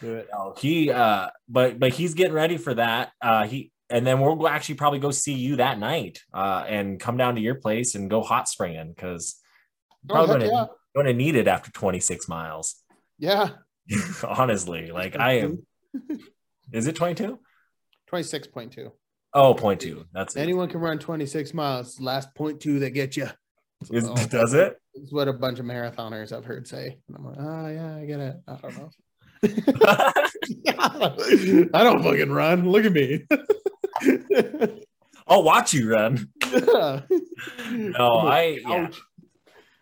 [0.00, 0.28] Do it.
[0.32, 3.12] No, he uh but but he's getting ready for that.
[3.20, 7.16] Uh he and then we'll actually probably go see you that night uh and come
[7.16, 9.36] down to your place and go hot springing because
[10.10, 10.66] Oh, probably heck gonna, yeah.
[10.94, 12.76] gonna need it after 26 miles.
[13.18, 13.48] Yeah.
[14.26, 15.66] Honestly, like I am.
[16.72, 17.38] Is it 22?
[18.10, 18.90] 26.2.
[19.34, 20.06] Oh, point two.
[20.12, 20.40] That's it.
[20.40, 22.00] Anyone can run 26 miles.
[22.00, 23.28] Last point two that get you.
[23.90, 24.14] Is, oh.
[24.26, 24.80] does it?
[24.94, 26.98] It's what a bunch of marathoners I've heard say.
[27.08, 28.36] And I'm like, oh yeah, I get it.
[28.46, 28.90] I don't know.
[31.74, 32.68] I don't fucking run.
[32.68, 33.26] Look at me.
[35.26, 36.28] I'll watch you run.
[36.52, 37.00] Yeah.
[37.72, 38.90] No, I yeah.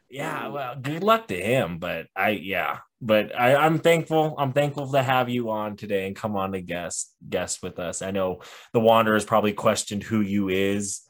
[0.08, 1.78] Yeah, well, good luck to him.
[1.78, 4.36] But I, yeah, but I, I'm thankful.
[4.38, 8.00] I'm thankful to have you on today and come on to guest guest with us.
[8.00, 8.42] I know
[8.72, 11.00] the Wanderers probably questioned who you is.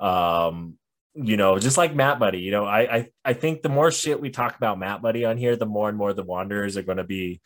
[0.00, 0.78] Um,
[1.14, 2.40] you know, just like Matt Buddy.
[2.40, 5.36] You know, I I I think the more shit we talk about Matt Buddy on
[5.36, 7.42] here, the more and more the Wanderers are going to be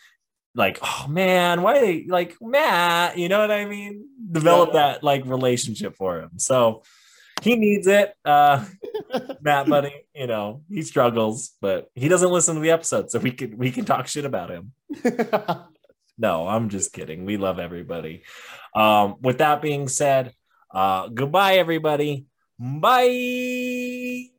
[0.54, 3.18] like, oh man, why they like Matt?
[3.18, 4.06] You know what I mean?
[4.30, 6.30] Develop that like relationship for him.
[6.36, 6.82] So
[7.42, 8.14] he needs it.
[8.24, 8.64] Uh
[9.40, 13.30] Matt Buddy, you know, he struggles, but he doesn't listen to the episode, so we
[13.30, 14.72] can we can talk shit about him.
[16.18, 17.24] No, I'm just kidding.
[17.24, 18.24] We love everybody.
[18.74, 20.32] Um, with that being said,
[20.74, 22.26] uh, goodbye, everybody.
[22.58, 24.30] Bye.